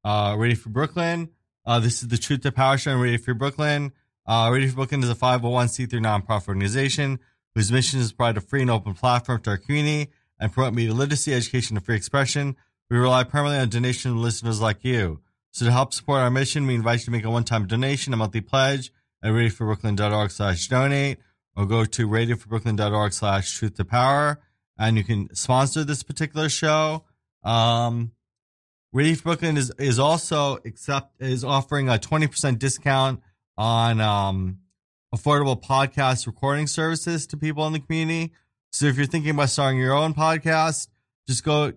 [0.03, 1.29] uh radio for brooklyn.
[1.65, 3.91] Uh this is the truth to power show on radio for brooklyn.
[4.25, 7.19] Uh radio for brooklyn is a 501c3 nonprofit organization
[7.55, 10.73] whose mission is to provide a free and open platform to our community and promote
[10.73, 12.55] media literacy education and free expression
[12.89, 15.21] we rely primarily on donation listeners like you
[15.53, 18.17] so to help support our mission, we invite you to make a one-time donation, a
[18.17, 21.19] monthly pledge at radioforbrooklyn.org slash donate
[21.55, 24.41] or go to radioforbrooklyn.org slash truth to power
[24.79, 27.03] and you can sponsor this particular show.
[27.43, 28.13] Um,
[28.91, 33.21] Radio for Brooklyn is, is also accept, is offering a 20% discount
[33.55, 34.57] on, um,
[35.13, 38.33] affordable podcast recording services to people in the community.
[38.71, 40.87] So if you're thinking about starting your own podcast,
[41.27, 41.73] just go,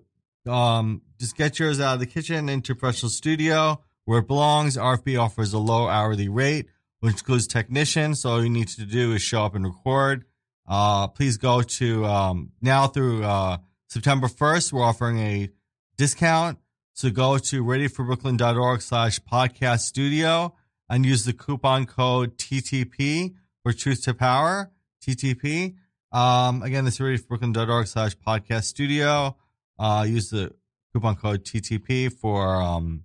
[0.47, 4.77] um, just get yours out of the kitchen into professional studio where it belongs.
[4.77, 6.67] RFB offers a low hourly rate,
[7.01, 8.21] which includes technicians.
[8.21, 10.25] So all you need to do is show up and record.
[10.67, 15.49] Uh, please go to, um, now through, uh, September 1st, we're offering a
[15.97, 16.59] discount.
[16.93, 20.55] So go to radioforbrooklyn.org slash podcast studio
[20.89, 24.71] and use the coupon code TTP for truth to power,
[25.05, 25.75] TTP.
[26.11, 29.37] Um, again, this is radioforbrooklyn.org slash podcast studio.
[29.79, 30.53] Uh, use the
[30.93, 33.05] coupon code TTP for um,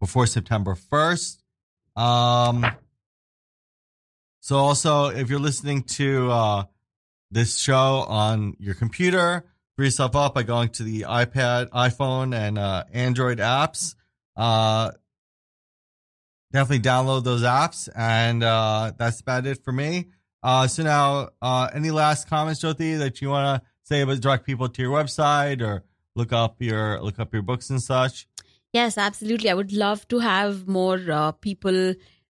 [0.00, 1.38] before September 1st.
[1.96, 2.66] Um,
[4.40, 6.64] so also, if you're listening to uh,
[7.30, 9.44] this show on your computer,
[9.76, 13.94] free yourself up by going to the iPad, iPhone, and uh, Android apps.
[14.36, 14.90] Uh,
[16.52, 20.08] definitely download those apps, and uh, that's about it for me.
[20.42, 24.44] Uh, so now, uh, any last comments, Jyoti, that you want to say about direct
[24.44, 25.84] people to your website or
[26.14, 28.26] look up your look up your books and such?
[28.72, 29.50] Yes, absolutely.
[29.50, 31.94] I would love to have more uh, people.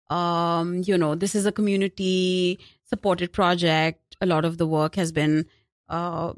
[0.08, 4.16] Um, you know, this is a community supported project.
[4.20, 5.46] A lot of the work has been
[5.88, 6.32] uh,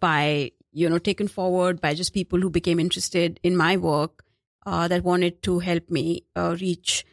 [0.00, 4.24] by you know taken forward by just people who became interested in my work
[4.66, 7.04] uh, that wanted to help me uh, reach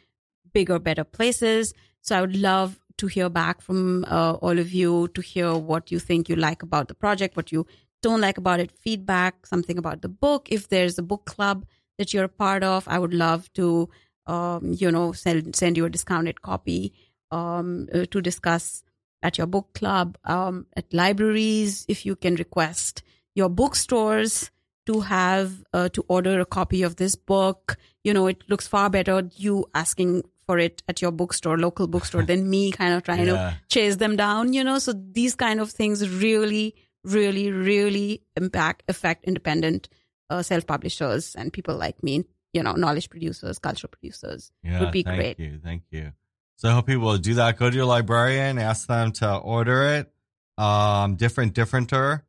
[0.52, 1.74] bigger, better places.
[2.00, 5.90] So I would love to hear back from uh, all of you to hear what
[5.90, 7.66] you think you like about the project, what you
[8.02, 10.48] don't like about it, feedback, something about the book.
[10.50, 11.64] If there's a book club
[11.98, 13.88] that you're a part of, I would love to,
[14.26, 16.92] um, you know, send send you a discounted copy
[17.30, 18.82] um, uh, to discuss
[19.22, 23.02] at your book club, um, at libraries, if you can request
[23.34, 24.50] your bookstores
[24.86, 27.76] to have uh, to order a copy of this book.
[28.04, 32.22] You know, it looks far better you asking for it at your bookstore, local bookstore,
[32.30, 33.32] than me kind of trying yeah.
[33.32, 34.52] to chase them down.
[34.52, 36.74] You know, so these kind of things really,
[37.04, 39.88] really, really impact affect independent
[40.30, 42.24] uh, self publishers and people like me.
[42.52, 45.36] You know, knowledge producers, cultural producers yeah, would be thank great.
[45.38, 46.12] Thank you, thank you.
[46.56, 47.58] So I hope people will do that.
[47.58, 50.12] Go to your librarian, ask them to order it.
[50.58, 52.22] Um, different, differenter.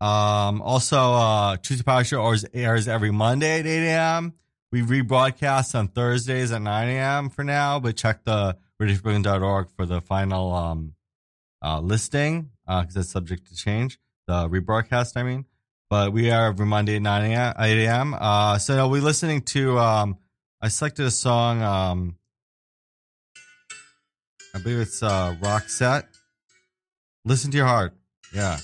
[0.00, 4.34] Um, also, uh, Truth to Power Show airs every Monday at 8 a.m.
[4.70, 7.30] We rebroadcast on Thursdays at 9 a.m.
[7.30, 10.94] for now, but check the radioforbrooklyn.org for the final um,
[11.62, 13.98] uh, listing because uh, it's subject to change.
[14.26, 15.44] The rebroadcast, I mean.
[15.90, 17.54] But we are every Monday at 9 a.m.
[17.58, 18.14] 8 a.m.
[18.18, 19.78] Uh, so no, we're listening to.
[19.78, 20.18] Um,
[20.60, 21.62] I selected a song.
[21.62, 22.16] Um,
[24.54, 26.06] I believe it's uh, Roxette.
[27.24, 27.94] Listen to your heart.
[28.32, 28.58] Yeah,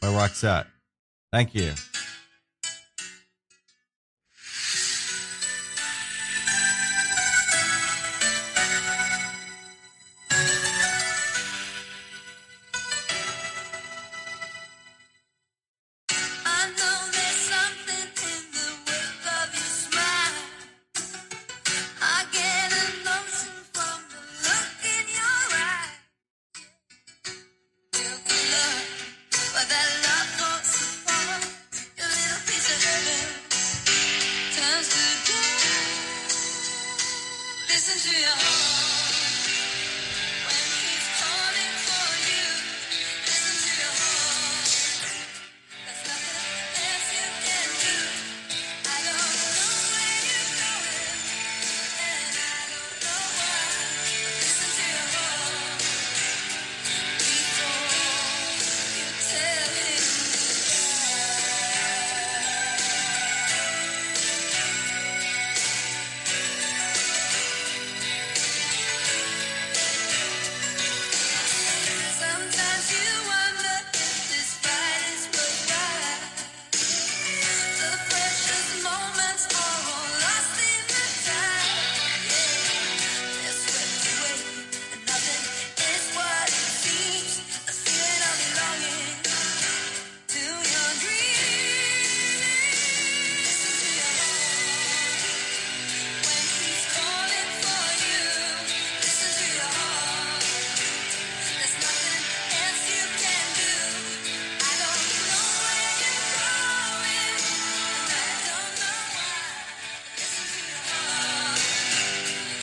[0.00, 0.66] by Roxette.
[1.32, 1.72] Thank you.